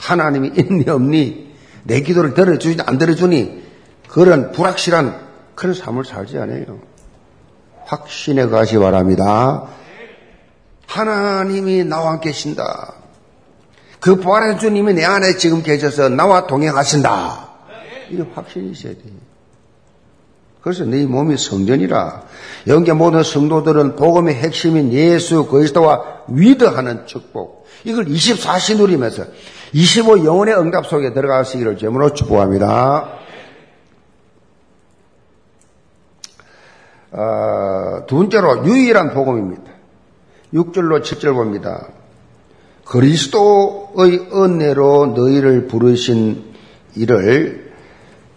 하나님이 0.00 0.52
있니 0.56 0.88
없니 0.88 1.54
내 1.84 2.00
기도를 2.00 2.34
들어주니 2.34 2.78
안 2.86 2.98
들어주니 2.98 3.62
그런 4.08 4.50
불확실한 4.52 5.28
그런 5.54 5.74
삶을 5.74 6.04
살지 6.04 6.38
않아요. 6.38 6.80
확신에 7.84 8.46
가시 8.46 8.78
바랍니다. 8.78 9.68
하나님이 10.86 11.84
나와 11.84 12.18
계신다. 12.18 12.94
그 14.00 14.16
부활한 14.16 14.58
주님이 14.58 14.94
내 14.94 15.04
안에 15.04 15.36
지금 15.36 15.62
계셔서 15.62 16.08
나와 16.08 16.46
동행하신다. 16.46 17.48
이런 18.10 18.30
확신이 18.34 18.72
있어야 18.72 18.94
돼요. 18.94 19.12
그래서 20.62 20.84
네 20.84 21.06
몸이 21.06 21.36
성전이라. 21.36 22.22
여기 22.66 22.92
모든 22.92 23.22
성도들은 23.22 23.96
복음의 23.96 24.34
핵심인 24.34 24.92
예수 24.92 25.46
그리스도와 25.46 26.22
위드하는 26.28 27.06
축복. 27.06 27.66
이걸 27.84 28.06
24시 28.06 28.76
누리면서 28.76 29.24
25 29.72 30.24
영혼의 30.24 30.54
응답 30.58 30.86
속에 30.86 31.12
들어가시기를 31.12 31.78
제물로 31.78 32.12
축복합니다. 32.12 33.08
어, 37.12 38.06
두 38.06 38.16
번째로 38.16 38.64
유일한 38.66 39.12
복음입니다. 39.12 39.62
6절로 40.54 41.02
7절 41.02 41.34
봅니다. 41.34 41.88
그리스도의 42.84 44.28
은혜로 44.32 45.14
너희를 45.16 45.68
부르신 45.68 46.44
이를 46.96 47.70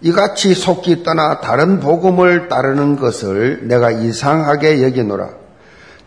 이같이 0.01 0.53
속기 0.53 1.03
떠나 1.03 1.39
다른 1.39 1.79
복음을 1.79 2.49
따르는 2.49 2.97
것을 2.97 3.67
내가 3.67 3.89
이상하게 3.89 4.83
여기노라. 4.83 5.29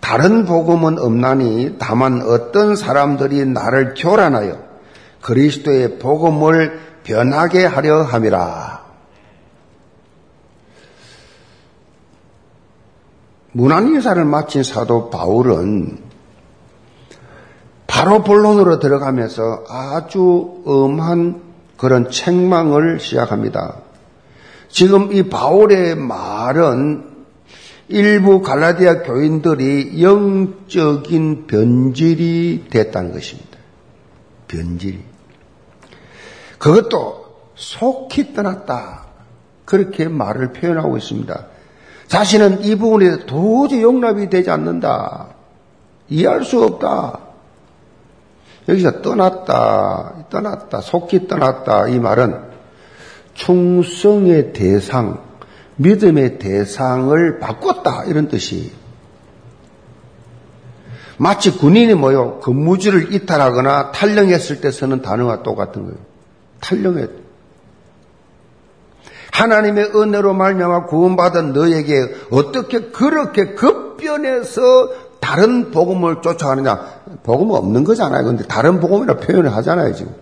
다른 0.00 0.44
복음은 0.44 0.98
없나니 0.98 1.76
다만 1.78 2.22
어떤 2.22 2.76
사람들이 2.76 3.46
나를 3.46 3.94
교란하여 3.96 4.65
그리스도의 5.22 5.98
복음을 5.98 6.81
변하게 7.05 7.64
하려 7.64 8.02
함이라. 8.02 8.85
문안인사를 13.52 14.22
마친 14.24 14.62
사도 14.62 15.09
바울은 15.09 15.98
바로 17.86 18.22
본론으로 18.22 18.78
들어가면서 18.78 19.64
아주 19.68 20.62
엄한 20.66 21.40
그런 21.78 22.11
책망을 22.11 23.01
시작합니다. 23.01 23.78
지금 24.68 25.12
이 25.12 25.22
바울의 25.30 25.95
말은 25.97 27.16
일부 27.88 28.43
갈라디아 28.43 29.03
교인들이 29.03 30.03
영적인 30.03 31.47
변질이 31.47 32.66
됐다는 32.68 33.12
것입니다. 33.12 33.59
변질. 34.49 35.15
그것도 36.59 37.26
속히 37.54 38.34
떠났다. 38.34 39.04
그렇게 39.64 40.09
말을 40.09 40.52
표현하고 40.52 40.96
있습니다. 40.96 41.46
자신은 42.07 42.62
이 42.62 42.76
부분에 42.76 43.26
도저히 43.26 43.82
용납이 43.82 44.30
되지 44.30 44.50
않는다. 44.50 45.28
이해할 46.09 46.44
수 46.44 46.62
없다. 46.62 47.18
여기서 48.68 49.02
떠났다, 49.02 50.26
떠났다, 50.30 50.80
속히 50.80 51.28
떠났다. 51.28 51.88
이 51.88 51.98
말은 51.98 52.40
충성의 53.34 54.52
대상, 54.52 55.20
믿음의 55.76 56.38
대상을 56.38 57.38
바꿨다. 57.38 58.04
이런 58.04 58.28
뜻이. 58.28 58.72
마치 61.18 61.50
군인이 61.50 61.94
뭐요? 61.94 62.40
근무지를 62.40 63.12
이탈하거나 63.14 63.92
탈령했을 63.92 64.61
때 64.61 64.70
쓰는 64.70 65.02
단어와 65.02 65.42
똑같은 65.42 65.84
거예요. 65.84 65.98
탈령해. 66.66 67.06
하나님의 69.32 69.92
은혜로 69.94 70.34
말미암아 70.34 70.86
구원받은 70.86 71.52
너에게 71.52 72.14
어떻게 72.30 72.90
그렇게 72.90 73.54
급변해서 73.54 74.90
다른 75.20 75.70
복음을 75.70 76.22
쫓아가느냐? 76.22 76.80
복음은 77.22 77.54
없는 77.54 77.84
거잖아요. 77.84 78.24
근데 78.24 78.44
다른 78.44 78.80
복음이라 78.80 79.16
표현을 79.16 79.54
하잖아요, 79.56 79.92
지금. 79.94 80.14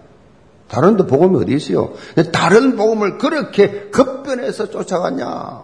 다른 0.69 0.97
데 0.97 1.07
복음이 1.07 1.43
어디 1.43 1.55
있어요? 1.55 1.93
다른 2.33 2.77
복음을 2.77 3.19
그렇게 3.19 3.91
급변해서 3.91 4.71
쫓아갔냐? 4.71 5.63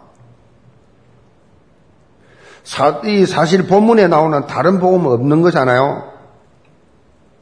사, 2.62 3.00
이 3.04 3.26
사실 3.26 3.66
본문에 3.66 4.06
나오는 4.06 4.46
다른 4.46 4.78
복음은 4.78 5.10
없는 5.10 5.42
거잖아요. 5.42 6.19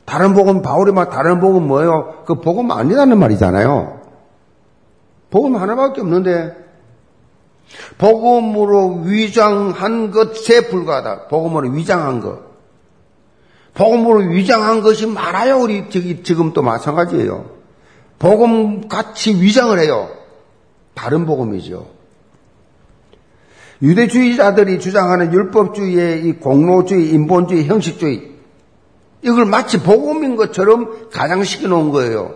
다른 0.09 0.33
복음, 0.33 0.63
바울이 0.63 0.91
막 0.91 1.11
다른 1.11 1.39
복음 1.39 1.69
뭐예요? 1.69 2.23
그 2.25 2.37
복음 2.37 2.71
아니라는 2.71 3.19
말이잖아요. 3.19 4.01
복음 5.29 5.57
하나밖에 5.57 6.01
없는데, 6.01 6.57
복음으로 7.99 9.03
위장한 9.05 10.11
것에 10.11 10.69
불과하다. 10.69 11.27
복음으로 11.29 11.69
위장한 11.73 12.21
것. 12.23 12.39
복음으로 13.75 14.31
위장한 14.31 14.81
것이 14.81 15.07
많아요. 15.07 15.59
우리 15.59 15.91
지금 15.91 16.55
또 16.55 16.63
마찬가지예요. 16.63 17.45
복음 18.19 18.89
같이 18.89 19.35
위장을 19.35 19.79
해요. 19.79 20.09
다른 20.95 21.27
복음이죠. 21.27 21.87
유대주의자들이 23.83 24.81
주장하는 24.81 25.35
율법주의의 25.35 26.25
이 26.25 26.33
공로주의, 26.39 27.11
인본주의, 27.11 27.67
형식주의 27.67 28.38
이걸 29.23 29.45
마치 29.47 29.83
복음인 29.83 30.37
것처럼 30.37 31.11
가장시켜 31.11 31.69
놓은 31.69 31.91
거예요. 31.91 32.35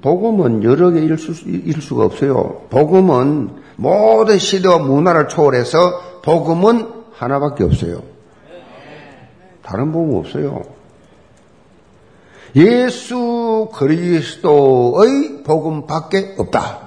복음은 0.00 0.64
여러 0.64 0.90
개일 0.90 1.18
수, 1.18 1.94
가 1.94 2.04
없어요. 2.04 2.66
복음은 2.70 3.50
모든 3.76 4.38
시대와 4.38 4.78
문화를 4.78 5.28
초월해서 5.28 6.20
복음은 6.22 6.90
하나밖에 7.12 7.64
없어요. 7.64 8.02
다른 9.62 9.92
복음 9.92 10.16
없어요. 10.16 10.62
예수 12.56 13.68
그리스도의 13.74 15.42
복음밖에 15.44 16.36
없다. 16.38 16.83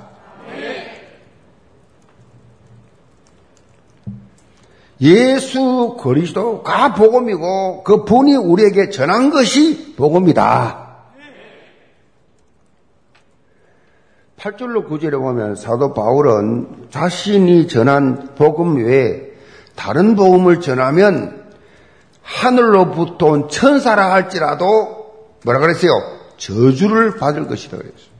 예수 5.01 5.97
그리스도가 5.99 6.93
복음이고 6.93 7.83
그 7.83 8.03
분이 8.03 8.35
우리에게 8.35 8.89
전한 8.89 9.29
것이 9.29 9.95
복음이다. 9.95 10.87
8절로 14.37 14.87
9절에 14.87 15.19
보면 15.19 15.55
사도 15.55 15.93
바울은 15.93 16.87
자신이 16.89 17.67
전한 17.67 18.35
복음 18.35 18.77
외에 18.77 19.31
다른 19.75 20.15
복음을 20.15 20.61
전하면 20.61 21.47
하늘로부터 22.21 23.27
온 23.27 23.49
천사라 23.49 24.11
할지라도 24.11 24.97
뭐라 25.43 25.59
그랬어요? 25.59 25.91
저주를 26.37 27.17
받을 27.17 27.47
것이다 27.47 27.77
그랬어요. 27.77 28.17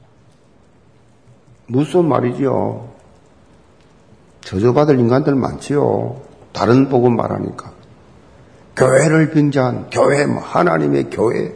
무슨 1.66 2.08
말이지요? 2.08 2.88
저주받을 4.40 4.98
인간들 4.98 5.34
많지요. 5.34 6.27
다른 6.58 6.88
복음 6.88 7.14
말하니까. 7.14 7.70
교회를 8.74 9.30
빙자한 9.30 9.90
교회, 9.92 10.26
뭐 10.26 10.42
하나님의 10.42 11.04
교회. 11.08 11.54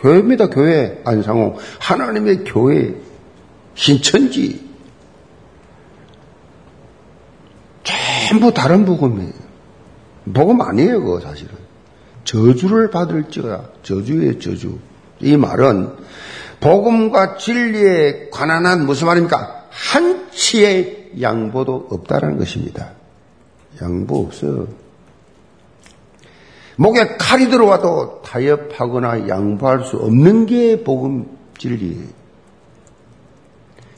교회입니다, 0.00 0.48
교회. 0.48 1.02
안상호. 1.04 1.58
하나님의 1.80 2.44
교회. 2.44 2.94
신천지. 3.74 4.66
전부 8.26 8.54
다른 8.54 8.86
복음이에요. 8.86 9.32
복음 10.32 10.62
아니에요, 10.62 11.02
그거 11.02 11.20
사실은. 11.20 11.54
저주를 12.24 12.88
받을지어다. 12.88 13.64
저주의 13.82 14.40
저주. 14.40 14.78
이 15.20 15.36
말은 15.36 15.92
복음과 16.60 17.36
진리에 17.36 18.30
관한 18.32 18.64
한 18.64 18.86
무슨 18.86 19.08
말입니까? 19.08 19.66
한치의 19.68 21.10
양보도 21.20 21.88
없다라는 21.90 22.38
것입니다. 22.38 23.03
양보 23.82 24.20
없어요. 24.20 24.68
목에 26.76 27.16
칼이 27.16 27.48
들어와도 27.48 28.22
타협하거나 28.24 29.28
양보할 29.28 29.84
수 29.84 29.96
없는 29.96 30.46
게 30.46 30.82
복음 30.82 31.26
진리예요. 31.58 32.04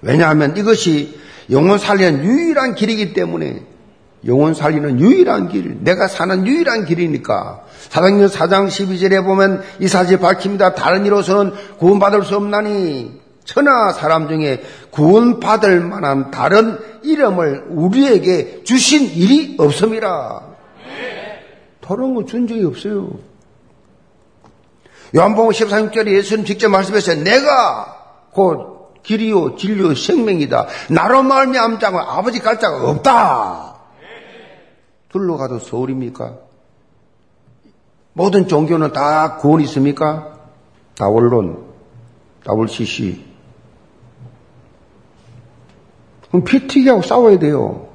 왜냐하면 0.03 0.57
이것이 0.57 1.19
영혼 1.51 1.79
살리는 1.79 2.25
유일한 2.25 2.75
길이기 2.75 3.15
때문에 3.15 3.63
영혼 4.27 4.55
살리는 4.55 4.99
유일한 4.99 5.49
길, 5.49 5.79
내가 5.83 6.09
사는 6.09 6.47
유일한 6.47 6.85
길이니까. 6.85 7.63
사도행전 7.91 8.29
4장 8.29 8.67
12절에 8.67 9.25
보면 9.25 9.63
이 9.79 9.89
사실이 9.89 10.19
밝힙니다. 10.21 10.75
다른 10.75 11.07
이로서는 11.07 11.53
구원받을 11.79 12.25
수 12.25 12.37
없나니 12.37 13.21
천하 13.47 13.93
사람 13.93 14.29
중에 14.29 14.63
구원받을 14.91 15.81
만한 15.81 16.31
다른 16.31 16.79
이름을 17.03 17.67
우리에게 17.71 18.65
주신 18.65 19.05
일이 19.07 19.57
없습니다. 19.59 20.43
다른 21.81 22.15
거 22.15 22.25
준 22.25 22.47
적이 22.49 22.65
없어요. 22.65 23.11
요한복음 25.15 25.51
14절에 25.53 26.09
예수님 26.09 26.45
직접 26.45 26.69
말씀하셨어요. 26.69 27.23
내가 27.23 28.27
곧 28.33 29.03
길이요 29.05 29.55
진리요 29.57 29.95
생명이다. 29.95 30.67
나로 30.91 31.23
말미암 31.23 31.79
자고 31.79 32.01
아버지 32.01 32.41
갈 32.41 32.59
자가 32.59 32.91
없다. 32.91 33.77
둘러가도 35.11 35.61
서울입니까? 35.61 36.35
모든 38.13 38.49
종교는 38.49 38.93
다 38.93 39.37
구원이 39.37 39.63
있습니까? 39.65 40.33
다 40.97 41.07
원론, 41.09 41.67
WCC, 42.49 43.25
그럼 46.29 46.45
피 46.45 46.67
튀기하고 46.67 47.03
싸워야 47.03 47.39
돼요. 47.39 47.87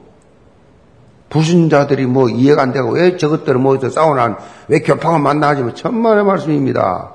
부신자들이 1.29 2.05
뭐 2.07 2.29
이해가 2.29 2.61
안 2.61 2.73
되고 2.73 2.91
왜 2.91 3.15
저것들은 3.17 3.61
뭐서 3.61 3.89
싸우나 3.89 4.37
왜 4.67 4.79
교파가 4.79 5.17
만나지 5.17 5.61
뭐 5.63 5.73
천만의 5.73 6.25
말씀입니다. 6.25 7.11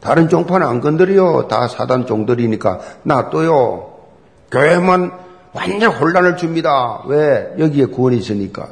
다른 0.00 0.28
종파는 0.28 0.66
안 0.66 0.80
건드려요. 0.80 1.48
다 1.48 1.68
사단 1.68 2.06
종들이니까 2.06 2.80
놔둬요. 3.04 3.90
교회만 4.50 5.12
완전 5.54 5.92
혼란을 5.92 6.36
줍니다. 6.36 7.02
왜? 7.06 7.54
여기에 7.58 7.86
구원이 7.86 8.18
있으니까. 8.18 8.68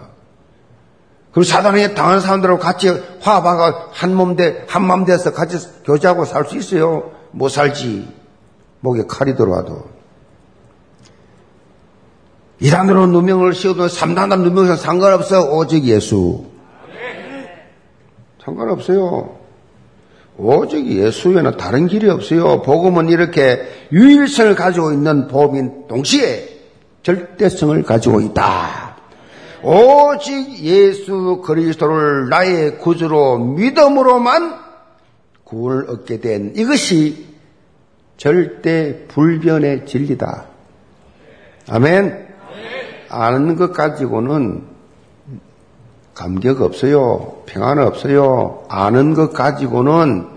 그리고 1.33 1.45
사단에 1.45 1.95
당한 1.95 2.21
사람들하고 2.21 2.59
같이 2.59 2.89
화합하고 3.21 3.91
한몸 3.93 4.35
돼, 4.35 4.65
한맘 4.69 5.05
돼서 5.05 5.33
같이 5.33 5.59
교제하고 5.85 6.25
살 6.25 6.45
수 6.45 6.57
있어요. 6.57 7.13
못 7.31 7.49
살지. 7.49 8.09
목에 8.81 9.05
칼이 9.07 9.37
들어와도. 9.37 10.00
이단으로 12.61 13.07
누명을 13.07 13.55
씌워도 13.55 13.89
삼단으로 13.89 14.43
누명을 14.43 14.77
상관없어요. 14.77 15.57
오직 15.57 15.85
예수. 15.85 16.45
상관없어요. 18.45 19.39
오직 20.37 20.87
예수 20.87 21.31
외에는 21.31 21.57
다른 21.57 21.87
길이 21.87 22.09
없어요. 22.09 22.63
복음은 22.63 23.09
이렇게 23.09 23.63
유일성을 23.93 24.55
가지고 24.55 24.93
있는 24.93 25.29
복음인 25.29 25.87
동시에 25.89 26.49
절대성을 27.03 27.83
가지고 27.83 28.21
있다. 28.21 28.97
오직 29.63 30.61
예수 30.61 31.43
그리스도를 31.45 32.31
나의 32.31 32.79
구주로 32.79 33.39
믿음으로만 33.39 34.59
구원을 35.45 35.91
얻게 35.91 36.21
된 36.21 36.53
이것이 36.57 37.27
절대 38.17 39.07
불변의 39.09 39.87
진리다. 39.87 40.47
아멘. 41.69 42.30
아는 43.11 43.57
것 43.57 43.73
가지고는 43.73 44.63
감격 46.15 46.61
없어요. 46.63 47.43
평안 47.47 47.79
없어요. 47.79 48.65
아는 48.69 49.15
것 49.15 49.33
가지고는 49.33 50.29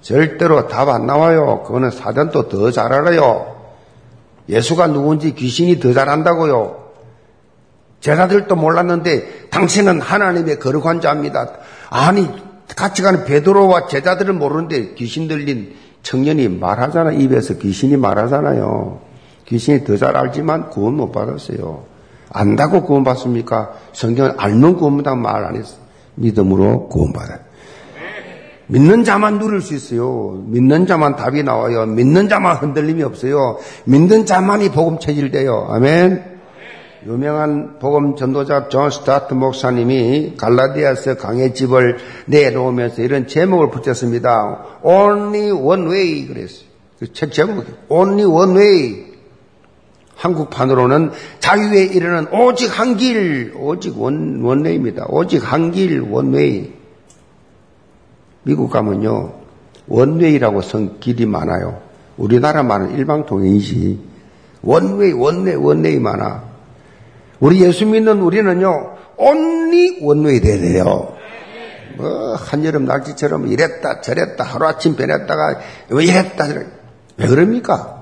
절대로 0.00 0.68
답 0.68 0.88
안 0.88 1.06
나와요. 1.06 1.62
그거는 1.66 1.90
사단도 1.90 2.48
더 2.48 2.70
잘 2.70 2.92
알아요. 2.92 3.54
예수가 4.48 4.88
누군지 4.88 5.34
귀신이 5.34 5.80
더 5.80 5.92
잘한다고요. 5.92 6.82
제자들도 8.00 8.54
몰랐는데 8.56 9.48
당신은 9.50 10.00
하나님의 10.02 10.58
거룩한 10.58 11.00
자입니다. 11.00 11.48
아니 11.88 12.28
같이 12.76 13.00
가는 13.02 13.24
베드로와 13.24 13.86
제자들은 13.86 14.38
모르는데 14.38 14.94
귀신 14.94 15.26
들린 15.26 15.74
청년이 16.02 16.48
말하잖아. 16.48 17.12
입에서 17.12 17.54
귀신이 17.54 17.96
말하잖아요. 17.96 19.00
귀신이 19.46 19.84
더 19.84 19.96
잘 19.96 20.16
알지만 20.16 20.68
구원 20.70 20.94
못 20.94 21.12
받았어요. 21.12 21.93
안다고 22.34 22.82
구원받습니까? 22.84 23.72
성경은 23.92 24.34
알면 24.36 24.76
구원받다고 24.76 25.16
말 25.16 25.44
안 25.46 25.56
했어. 25.56 25.76
믿음으로 26.16 26.88
구원받아요. 26.88 27.38
믿는 28.66 29.04
자만 29.04 29.38
누릴 29.38 29.60
수 29.60 29.74
있어요. 29.74 30.42
믿는 30.46 30.86
자만 30.86 31.16
답이 31.16 31.42
나와요. 31.42 31.86
믿는 31.86 32.28
자만 32.28 32.56
흔들림이 32.56 33.02
없어요. 33.02 33.58
믿는 33.84 34.24
자만이 34.26 34.70
복음 34.70 34.98
체질돼요. 34.98 35.66
아멘. 35.70 36.34
유명한 37.06 37.78
복음 37.78 38.16
전도자 38.16 38.68
존 38.70 38.88
스타트 38.90 39.34
목사님이 39.34 40.36
갈라디아서 40.38 41.16
강의 41.18 41.52
집을 41.54 41.98
내놓으면서 42.26 43.02
이런 43.02 43.26
제목을 43.26 43.68
붙였습니다. 43.70 44.78
Only 44.82 45.50
one 45.50 45.86
way 45.90 46.26
그랬어요. 46.26 46.64
그 46.98 47.12
책 47.12 47.32
제목이 47.32 47.66
Only 47.90 48.24
one 48.24 48.56
way. 48.56 49.13
한국판으로는 50.16 51.10
자유에 51.40 51.84
이르는 51.84 52.28
오직 52.32 52.78
한 52.78 52.96
길, 52.96 53.54
오직 53.56 54.00
one, 54.00 54.40
one 54.42 54.57
way입니다. 54.57 55.06
오직 55.08 55.38
한 55.38 55.70
길, 55.70 56.00
one 56.00 56.31
way. 56.31 56.72
미국 58.44 58.70
가면요, 58.70 59.32
원웨이라고 59.86 60.62
성 60.62 61.00
길이 61.00 61.26
많아요. 61.26 61.80
우리나라 62.16 62.62
말은 62.62 62.96
일방통행이지. 62.96 63.98
원웨이, 64.62 65.12
원웨이, 65.12 65.56
원웨이 65.56 65.98
많아. 65.98 66.44
우리 67.40 67.60
예수 67.62 67.86
믿는 67.86 68.22
우리는요, 68.22 68.96
온리 69.16 69.98
원웨이 70.00 70.40
돼야 70.40 70.60
돼요. 70.60 71.14
뭐, 71.96 72.34
한여름 72.34 72.86
날씨처럼 72.86 73.48
이랬다, 73.48 74.00
저랬다, 74.00 74.44
하루아침 74.44 74.96
변했다가, 74.96 75.60
왜 75.90 76.04
이랬다, 76.04 76.46
저랬다. 76.46 76.70
왜 77.16 77.26
그럽니까? 77.26 77.93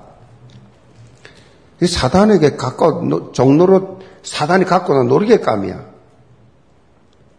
사단에게 1.87 2.57
갖고, 2.57 3.33
종로로 3.33 4.01
사단이 4.23 4.65
갖고 4.65 4.95
는 4.95 5.09
놀이개감이야. 5.09 5.85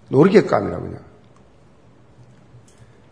놀이개감이라고 0.09 0.83
그냥. 0.83 0.99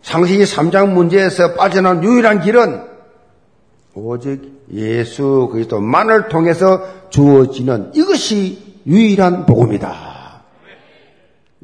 상식이 0.02 0.44
3장 0.44 0.90
문제에서 0.90 1.54
빠져난 1.54 2.02
유일한 2.04 2.40
길은 2.40 2.82
오직 3.94 4.64
예수 4.72 5.48
그리스도만을 5.52 6.28
통해서 6.28 6.82
주어지는 7.10 7.92
이것이 7.94 8.80
유일한 8.86 9.46
복음이다. 9.46 10.42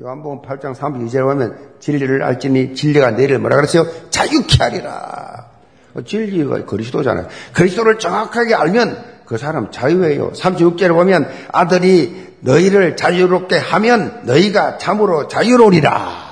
요한복음 0.01 0.43
8장 0.43 0.75
32절에 0.75 1.23
보면 1.23 1.59
진리를 1.81 2.23
알지니 2.23 2.75
진리가 2.75 3.13
내를 3.13 3.39
뭐라 3.41 3.57
그랬어요? 3.57 3.87
자유케 4.11 4.63
하리라. 4.63 5.49
진리가 6.05 6.65
그리스도잖아요. 6.67 7.27
그리스도를 7.53 7.99
정확하게 7.99 8.55
알면 8.55 9.18
그 9.29 9.37
사람 9.37 9.71
자유예요. 9.71 10.33
36절에 10.33 10.89
보면 10.89 11.29
아들이 11.53 12.29
너희를 12.41 12.97
자유롭게 12.97 13.59
하면 13.59 14.23
너희가 14.25 14.79
참으로 14.79 15.29
자유로리라. 15.29 16.29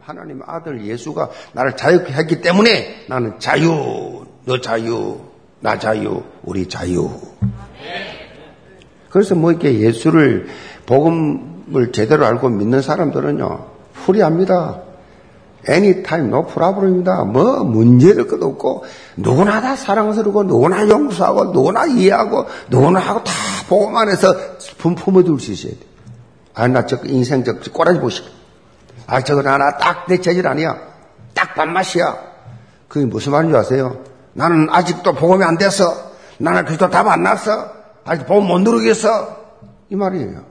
하나님 0.00 0.40
아들 0.46 0.86
예수가 0.86 1.30
나를 1.54 1.76
자유케 1.76 2.12
했기 2.12 2.40
때문에 2.40 3.06
나는 3.08 3.40
자유, 3.40 4.26
너 4.44 4.60
자유, 4.60 5.18
나 5.58 5.76
자유, 5.76 6.22
우리 6.44 6.68
자유. 6.68 7.10
그래서 9.10 9.34
뭐 9.34 9.50
이렇게 9.50 9.80
예수를 9.80 10.46
복음을 10.86 11.90
제대로 11.90 12.26
알고 12.26 12.48
믿는 12.50 12.80
사람들은요 12.80 13.66
풀이합니다. 13.92 14.82
Anytime 15.68 16.28
no 16.28 16.46
problem입니다. 16.46 17.24
뭐 17.24 17.64
문제될 17.64 18.26
것도 18.26 18.46
없고 18.46 18.84
누구나 19.16 19.60
다 19.60 19.76
사랑스럽고 19.76 20.44
누구나 20.44 20.88
용서하고 20.88 21.46
누구나 21.52 21.86
이해하고 21.86 22.46
누구나 22.70 23.00
하고 23.00 23.22
다 23.24 23.32
복음 23.68 23.96
안에서 23.96 24.32
품품어둘 24.78 25.38
수 25.40 25.52
있어야 25.52 25.72
돼. 25.72 25.78
아 26.54 26.66
나 26.68 26.86
저 26.86 26.98
인생적 27.04 27.60
꼬라지 27.72 28.00
보시고 28.00 28.26
아 29.06 29.20
저거 29.22 29.48
하나 29.48 29.76
딱 29.78 30.06
내 30.08 30.20
체질 30.20 30.46
아니야. 30.46 30.76
딱 31.34 31.54
밥맛이야. 31.54 32.16
그게 32.88 33.04
무슨 33.06 33.32
말인지 33.32 33.56
아세요? 33.56 33.98
나는 34.32 34.68
아직도 34.70 35.12
복음이 35.14 35.44
안 35.44 35.56
됐어. 35.58 35.94
나는 36.38 36.64
그리스도 36.64 36.88
답안 36.90 37.22
났어. 37.22 37.70
아직 38.04 38.26
복음 38.26 38.48
못 38.48 38.58
누르겠어. 38.60 39.36
이 39.90 39.96
말이에요. 39.96 40.42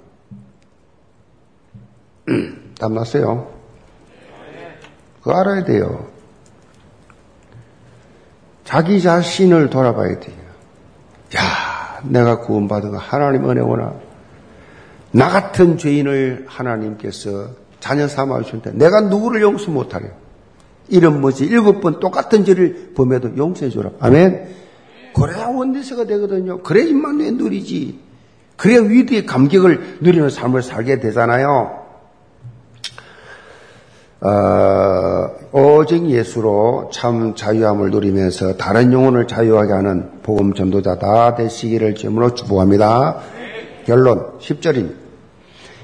답 2.80 2.92
났어요? 2.92 3.57
그거 5.28 5.42
알아야 5.42 5.66
돼요. 5.66 6.08
자기 8.64 9.02
자신을 9.02 9.70
돌아봐야 9.70 10.22
돼요. 10.22 10.38
야, 11.36 12.00
내가 12.04 12.40
구원받은 12.40 12.92
거 12.92 12.98
하나님 12.98 13.50
은혜구나. 13.50 13.94
나 15.12 15.28
같은 15.28 15.78
죄인을 15.78 16.46
하나님께서 16.48 17.50
자녀 17.82 18.08
삼아 18.08 18.42
주신다. 18.44 18.72
내가 18.74 19.02
누구를 19.02 19.42
용서 19.42 19.70
못하려. 19.70 20.08
이름 20.88 21.20
뭐지? 21.20 21.44
일곱 21.44 21.82
번 21.82 22.00
똑같은 22.00 22.46
죄를 22.46 22.94
범해도 22.96 23.36
용서해 23.36 23.70
주라. 23.70 23.90
아멘. 24.00 24.48
그래야 25.14 25.48
원대세가 25.48 26.06
되거든요. 26.06 26.62
그래 26.64 26.84
임만누에 26.84 27.32
누리지. 27.32 28.00
그래야 28.56 28.80
위대의 28.80 29.26
감격을 29.26 29.98
누리는 30.00 30.30
삶을 30.30 30.64
살게 30.64 31.02
되잖아요. 31.02 31.87
어, 34.20 35.30
오직 35.52 36.10
예수로 36.10 36.90
참 36.92 37.36
자유함을 37.36 37.92
누리면서 37.92 38.58
다른 38.58 38.92
영혼을 38.92 39.28
자유하게 39.28 39.74
하는 39.74 40.10
복음 40.24 40.54
전도자 40.54 40.98
다 40.98 41.36
되시기를 41.36 41.96
주으로 41.96 42.34
축복합니다. 42.34 43.18
결론 43.86 44.40
10절입니다. 44.40 45.08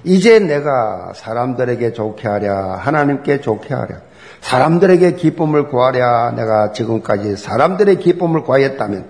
이제 0.06 0.40
내가 0.40 1.14
사람들에게 1.16 1.94
좋게 1.94 2.28
하랴 2.28 2.76
하나님께 2.76 3.40
좋게 3.40 3.74
하랴 3.74 4.02
사람들에게 4.42 5.16
기쁨을 5.16 5.70
구하랴 5.70 6.32
내가 6.32 6.74
지금까지 6.74 7.38
사람들의 7.38 8.00
기쁨을 8.00 8.44
구하였다면 8.44 9.06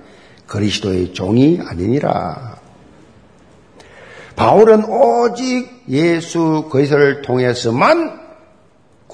그리스도의 0.47 1.13
종이 1.13 1.59
아니니라. 1.65 2.57
바울은 4.35 4.85
오직 4.85 5.83
예수 5.89 6.67
그리스도를 6.71 7.21
통해서만 7.21 8.22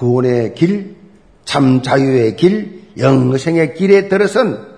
구원의 0.00 0.54
길, 0.54 0.96
참 1.44 1.82
자유의 1.82 2.36
길, 2.36 2.84
영생의 2.98 3.74
길에 3.74 4.08
들어선 4.08 4.70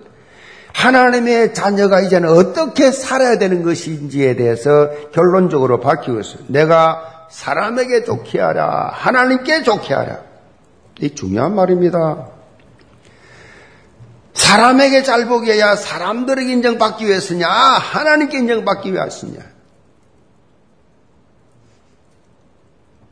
하나님의 0.74 1.54
자녀가 1.54 2.00
이제는 2.00 2.28
어떻게 2.28 2.90
살아야 2.90 3.38
되는 3.38 3.62
것인지에 3.62 4.34
대해서 4.34 4.90
결론적으로 5.12 5.78
밝히고 5.80 6.20
있어요. 6.20 6.42
내가 6.48 7.28
사람에게 7.30 8.04
좋게 8.04 8.40
하라, 8.40 8.90
하나님께 8.92 9.62
좋게 9.62 9.94
하라. 9.94 10.18
이 11.00 11.14
중요한 11.14 11.54
말입니다. 11.54 12.28
사람에게 14.34 15.02
잘 15.04 15.26
보기야 15.26 15.76
사람들에게 15.76 16.52
인정받기 16.52 17.06
위해서냐? 17.06 17.48
하나님께 17.48 18.38
인정받기 18.38 18.92
위해서냐? 18.92 19.51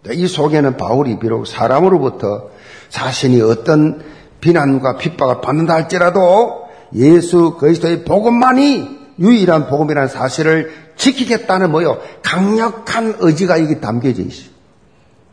이 0.08 0.26
속에는 0.26 0.76
바울이 0.76 1.18
비록 1.18 1.46
사람으로부터 1.46 2.50
자신이 2.88 3.40
어떤 3.42 4.02
비난과 4.40 4.96
핍박을 4.96 5.40
받는다 5.42 5.74
할지라도 5.74 6.68
예수 6.94 7.56
그리스도의 7.58 8.04
복음만이 8.04 8.98
유일한 9.18 9.68
복음이라는 9.68 10.08
사실을 10.08 10.72
지키겠다는 10.96 11.70
뭐요? 11.70 12.00
강력한 12.22 13.16
의지가 13.18 13.58
이게 13.58 13.80
담겨져 13.80 14.22
있어요. 14.22 14.50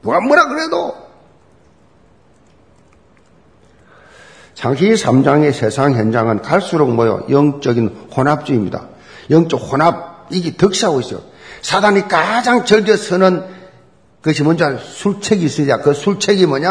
누가 0.01 0.19
뭐라 0.19 0.47
그래도 0.47 0.95
창세기 4.53 4.93
3장의 4.93 5.53
세상 5.53 5.93
현장은 5.93 6.41
갈수록 6.41 6.89
뭐요? 6.89 7.25
영적인 7.29 8.07
혼합주의입니다. 8.15 8.87
영적 9.29 9.61
혼합, 9.71 10.27
이게 10.31 10.55
득세하고 10.55 10.99
있어요. 10.99 11.21
사단이 11.61 12.07
가장 12.07 12.65
절대 12.65 12.97
쓰는 12.97 13.56
것이 14.27 14.43
뭔지 14.43 14.63
알 14.63 14.77
술책이 14.77 15.45
있어야 15.45 15.77
그 15.77 15.93
술책이 15.93 16.45
뭐냐? 16.45 16.69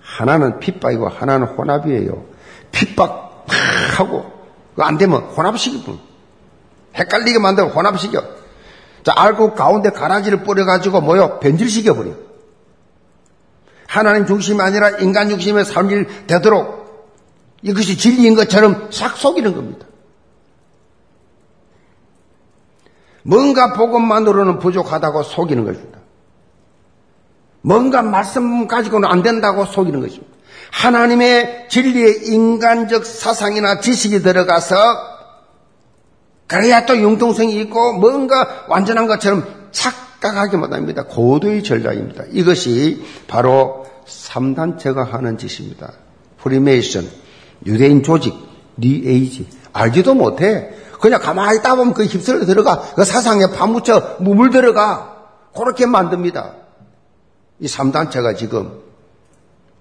하나는 0.00 0.58
핍박이고 0.58 1.08
하나는 1.08 1.46
혼합이에요. 1.48 2.24
핍박하고, 2.72 4.32
안 4.78 4.98
되면 4.98 5.22
혼합시키고, 5.22 5.98
헷갈리게 6.96 7.38
만들고 7.38 7.70
혼합시켜. 7.70 8.22
자, 9.04 9.12
알고 9.16 9.54
가운데 9.54 9.90
가라지를 9.90 10.42
뿌려가지고 10.42 11.00
뭐요? 11.00 11.38
변질시켜버려. 11.40 12.12
하나님 13.86 14.26
중심이 14.26 14.60
아니라 14.60 14.90
인간 14.98 15.28
중심의 15.28 15.64
삶이 15.64 16.26
되도록 16.26 16.80
이것이 17.62 17.96
진리인 17.96 18.34
것처럼 18.34 18.88
싹 18.90 19.16
속이는 19.16 19.54
겁니다. 19.54 19.86
뭔가 23.22 23.72
복음만으로는 23.74 24.58
부족하다고 24.58 25.22
속이는 25.24 25.64
것입니다. 25.64 25.99
뭔가 27.62 28.02
말씀 28.02 28.66
가지고는 28.66 29.08
안 29.08 29.22
된다고 29.22 29.64
속이는 29.64 30.00
것입니다. 30.00 30.30
하나님의 30.72 31.66
진리의 31.68 32.26
인간적 32.28 33.04
사상이나 33.04 33.80
지식이 33.80 34.22
들어가서 34.22 34.76
그래야 36.46 36.86
또 36.86 36.96
융통성이 36.96 37.60
있고 37.60 37.92
뭔가 37.94 38.64
완전한 38.68 39.06
것처럼 39.06 39.46
착각하게 39.70 40.56
만듭니다. 40.56 41.04
고도의 41.04 41.62
전략입니다. 41.62 42.24
이것이 42.30 43.04
바로 43.28 43.86
3단체가 44.06 45.10
하는 45.10 45.38
짓입니다. 45.38 45.92
프리메이슨, 46.38 47.08
유대인 47.66 48.02
조직, 48.02 48.34
뉴에이지. 48.76 49.48
알지도 49.72 50.14
못해. 50.14 50.70
그냥 51.00 51.20
가만히 51.20 51.58
있다 51.58 51.76
보면 51.76 51.94
그 51.94 52.04
휩쓸려 52.04 52.44
들어가. 52.44 52.80
그 52.94 53.04
사상에 53.04 53.44
파묻혀 53.56 54.16
무물 54.18 54.50
들어가. 54.50 55.16
그렇게 55.56 55.86
만듭니다. 55.86 56.54
이 57.60 57.66
3단체가 57.66 58.36
지금 58.36 58.80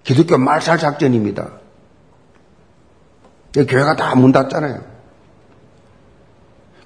기독교 0.03 0.37
말살 0.37 0.77
작전입니다. 0.77 1.49
교회가 3.53 3.95
다 3.95 4.15
문 4.15 4.31
닫잖아요. 4.31 4.83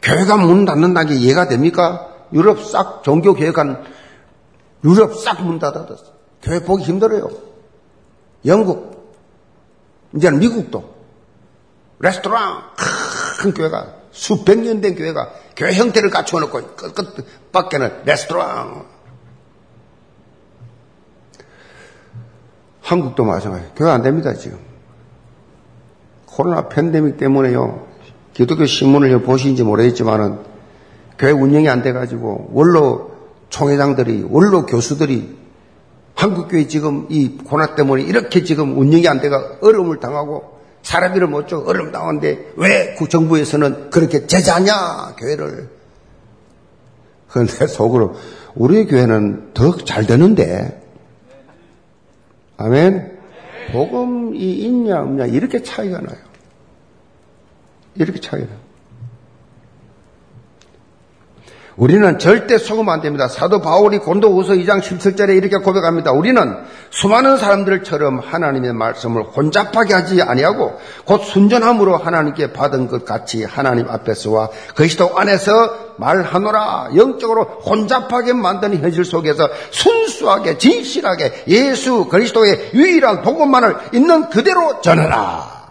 교회가 0.01 0.37
문 0.37 0.65
닫는다는 0.65 1.09
게 1.13 1.15
이해가 1.19 1.47
됩니까? 1.47 2.09
유럽 2.33 2.63
싹 2.63 3.03
종교 3.03 3.33
교회관 3.33 3.83
유럽 4.83 5.15
싹 5.17 5.41
문 5.43 5.59
닫아뒀어. 5.59 6.13
교회 6.41 6.59
보기 6.59 6.83
힘들어요. 6.83 7.29
영국, 8.45 9.15
이제는 10.15 10.39
미국도 10.39 10.93
레스토랑 11.99 12.63
큰 13.39 13.53
교회가 13.53 13.93
수백 14.11 14.59
년 14.59 14.81
된 14.81 14.95
교회가 14.95 15.31
교회 15.55 15.73
형태를 15.73 16.09
갖추어 16.09 16.39
놓고 16.41 16.75
끝 16.75 17.51
밖에는 17.51 18.03
레스토랑. 18.05 18.92
한국도 22.84 23.23
마찬가지. 23.23 23.65
교회 23.75 23.89
안 23.89 24.03
됩니다 24.03 24.34
지금. 24.34 24.59
코로나 26.25 26.67
팬데믹 26.67 27.17
때문에요. 27.17 27.88
기독교 28.34 28.65
신문을 28.65 29.21
보시는지 29.21 29.63
모르겠지만은 29.63 30.39
교회 31.17 31.31
운영이 31.31 31.69
안 31.69 31.81
돼가지고 31.81 32.49
원로 32.51 33.11
총회장들이 33.49 34.27
원로 34.29 34.65
교수들이 34.65 35.38
한국교회 36.15 36.67
지금 36.67 37.07
이 37.09 37.38
코로나 37.38 37.75
때문에 37.75 38.03
이렇게 38.03 38.43
지금 38.43 38.77
운영이 38.77 39.07
안 39.07 39.21
돼가 39.21 39.57
어려움을 39.61 39.99
당하고 39.99 40.59
사람들을 40.81 41.27
못 41.27 41.47
줘. 41.47 41.59
어려움 41.59 41.91
당하는데 41.91 42.53
왜 42.57 42.95
정부에서는 43.09 43.89
그렇게 43.91 44.27
제자냐, 44.27 45.15
교회를. 45.17 45.69
그런데 47.29 47.67
속으로 47.67 48.15
우리 48.55 48.86
교회는 48.86 49.53
더 49.53 49.77
잘 49.86 50.05
되는데. 50.05 50.82
아멘. 52.57 53.19
복음이 53.71 54.37
있냐, 54.37 55.01
없냐, 55.01 55.25
이렇게 55.27 55.63
차이가 55.63 56.01
나요. 56.01 56.17
이렇게 57.95 58.19
차이가 58.19 58.47
나요. 58.47 58.62
우리는 61.76 62.19
절대 62.19 62.57
속으면 62.57 62.93
안 62.93 63.01
됩니다. 63.01 63.28
사도 63.28 63.59
바울이 63.59 63.97
곤도후서 63.97 64.53
2장 64.53 64.82
17절에 64.82 65.36
이렇게 65.36 65.57
고백합니다. 65.57 66.11
우리는 66.11 66.57
수많은 66.91 67.38
사람들처럼 67.38 68.19
하나님의 68.19 68.74
말씀을 68.74 69.24
혼잡하게 69.24 69.93
하지 69.93 70.21
아니하고 70.21 70.80
곧 71.05 71.24
순전함으로 71.24 71.97
하나님께 71.97 72.53
받은 72.53 72.88
것 72.88 73.05
같이 73.05 73.43
하나님 73.43 73.89
앞에서와 73.89 74.49
그리스도 74.76 75.17
안에서 75.17 75.51
말하노라 75.97 76.89
영적으로 76.95 77.43
혼잡하게 77.43 78.34
만드는 78.34 78.80
현실 78.80 79.03
속에서 79.03 79.49
순수하게 79.71 80.57
진실하게 80.59 81.45
예수 81.47 82.05
그리스도의 82.05 82.71
유일한 82.74 83.24
복음만을 83.24 83.78
있는 83.93 84.30
그대로 84.30 84.82
전하라. 84.82 85.62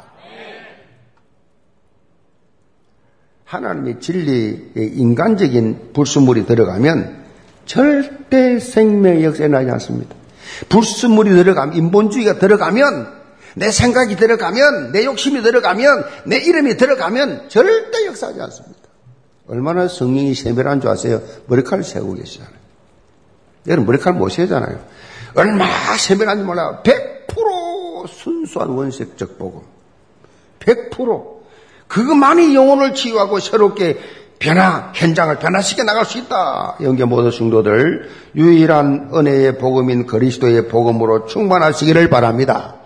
하나님의 3.53 4.00
진리의 4.00 4.92
인간적인 4.94 5.90
불순물이 5.92 6.46
들어가면 6.46 7.22
절대 7.66 8.59
생명의 8.59 9.24
역사에 9.24 9.48
나지 9.48 9.70
않습니다. 9.72 10.16
불순물이 10.70 11.34
들어가면, 11.34 11.76
인본주의가 11.76 12.38
들어가면, 12.38 13.09
내 13.55 13.70
생각이 13.70 14.16
들어가면, 14.16 14.92
내 14.92 15.05
욕심이 15.05 15.42
들어가면, 15.42 16.05
내 16.24 16.38
이름이 16.38 16.78
들어가면 16.78 17.48
절대 17.48 18.07
역사하지 18.07 18.40
않습니다. 18.40 18.80
얼마나 19.48 19.86
성령이 19.86 20.34
세밀한 20.34 20.80
줄 20.80 20.90
아세요? 20.90 21.20
머리칼을 21.46 21.84
세우고 21.84 22.14
계시잖아요. 22.14 22.55
여러분 23.66 23.86
머리칼 23.86 24.14
못 24.14 24.30
세잖아요. 24.30 24.82
얼마나 25.34 25.96
세밀한지 25.98 26.42
몰라요. 26.42 26.80
100% 26.82 28.09
순수한 28.09 28.70
원색적 28.70 29.38
복음. 29.38 29.61
100% 30.61 31.31
그것만이 31.93 32.55
영혼을 32.55 32.95
치유하고 32.95 33.38
새롭게 33.38 33.99
변화, 34.38 34.90
현장을 34.95 35.38
변화시켜 35.38 35.84
나갈 35.84 36.07
수 36.07 36.18
있다. 36.18 36.78
영계 36.80 37.05
모든 37.05 37.30
성도들 37.30 38.09
유일한 38.34 39.11
은혜의 39.14 39.59
복음인 39.59 40.07
그리스도의 40.07 40.68
복음으로 40.68 41.26
충만하시기를 41.26 42.09
바랍니다. 42.09 42.76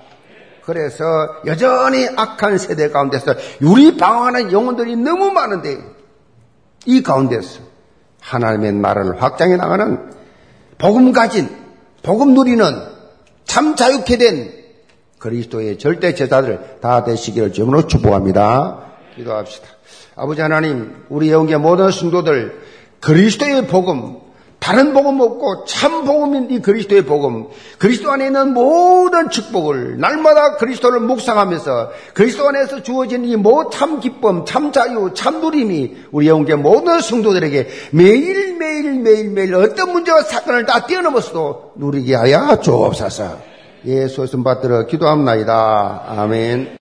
그래서 0.64 1.04
여전히 1.46 2.08
악한 2.16 2.58
세대 2.58 2.90
가운데서 2.90 3.36
유리 3.62 3.96
방황하는 3.96 4.50
영혼들이 4.50 4.96
너무 4.96 5.30
많은데 5.30 5.78
이 6.84 7.02
가운데서 7.04 7.60
하나님의 8.20 8.72
나라를 8.72 9.22
확장해 9.22 9.56
나가는 9.56 10.10
복음 10.78 11.12
가진 11.12 11.48
복음 12.02 12.34
누리는 12.34 12.64
참 13.44 13.76
자유케 13.76 14.18
된 14.18 14.52
그리스도의 15.20 15.78
절대 15.78 16.12
제자들 16.14 16.78
다 16.82 17.04
되시기를 17.04 17.52
주문으로 17.52 17.86
축복합니다. 17.86 18.85
기도합시다. 19.16 19.66
아버지 20.14 20.40
하나님, 20.40 21.04
우리 21.08 21.30
영계 21.30 21.56
모든 21.56 21.90
성도들 21.90 22.60
그리스도의 23.00 23.66
복음, 23.66 24.18
다른 24.58 24.94
복음 24.94 25.20
없고 25.20 25.64
참 25.66 26.04
복음인 26.04 26.50
이 26.50 26.60
그리스도의 26.60 27.02
복음, 27.02 27.46
그리스도 27.78 28.10
안에 28.10 28.26
있는 28.26 28.52
모든 28.54 29.30
축복을 29.30 29.98
날마다 30.00 30.56
그리스도를 30.56 31.00
묵상하면서 31.00 31.90
그리스도 32.14 32.48
안에서 32.48 32.82
주어진 32.82 33.24
이 33.24 33.36
모참 33.36 34.00
기쁨, 34.00 34.44
참 34.44 34.72
자유, 34.72 35.12
참 35.14 35.40
누림이 35.40 35.96
우리 36.10 36.28
영계 36.28 36.54
모든 36.54 37.00
성도들에게 37.00 37.68
매일 37.92 38.56
매일 38.56 38.94
매일 39.00 39.30
매일 39.30 39.54
어떤 39.54 39.92
문제와 39.92 40.22
사건을 40.22 40.66
다 40.66 40.86
뛰어넘어서도 40.86 41.72
누리게 41.76 42.14
하여 42.14 42.58
주옵소서. 42.60 43.38
예수의 43.84 44.26
손 44.26 44.42
받들어 44.42 44.86
기도합니다. 44.86 46.02
아멘. 46.08 46.70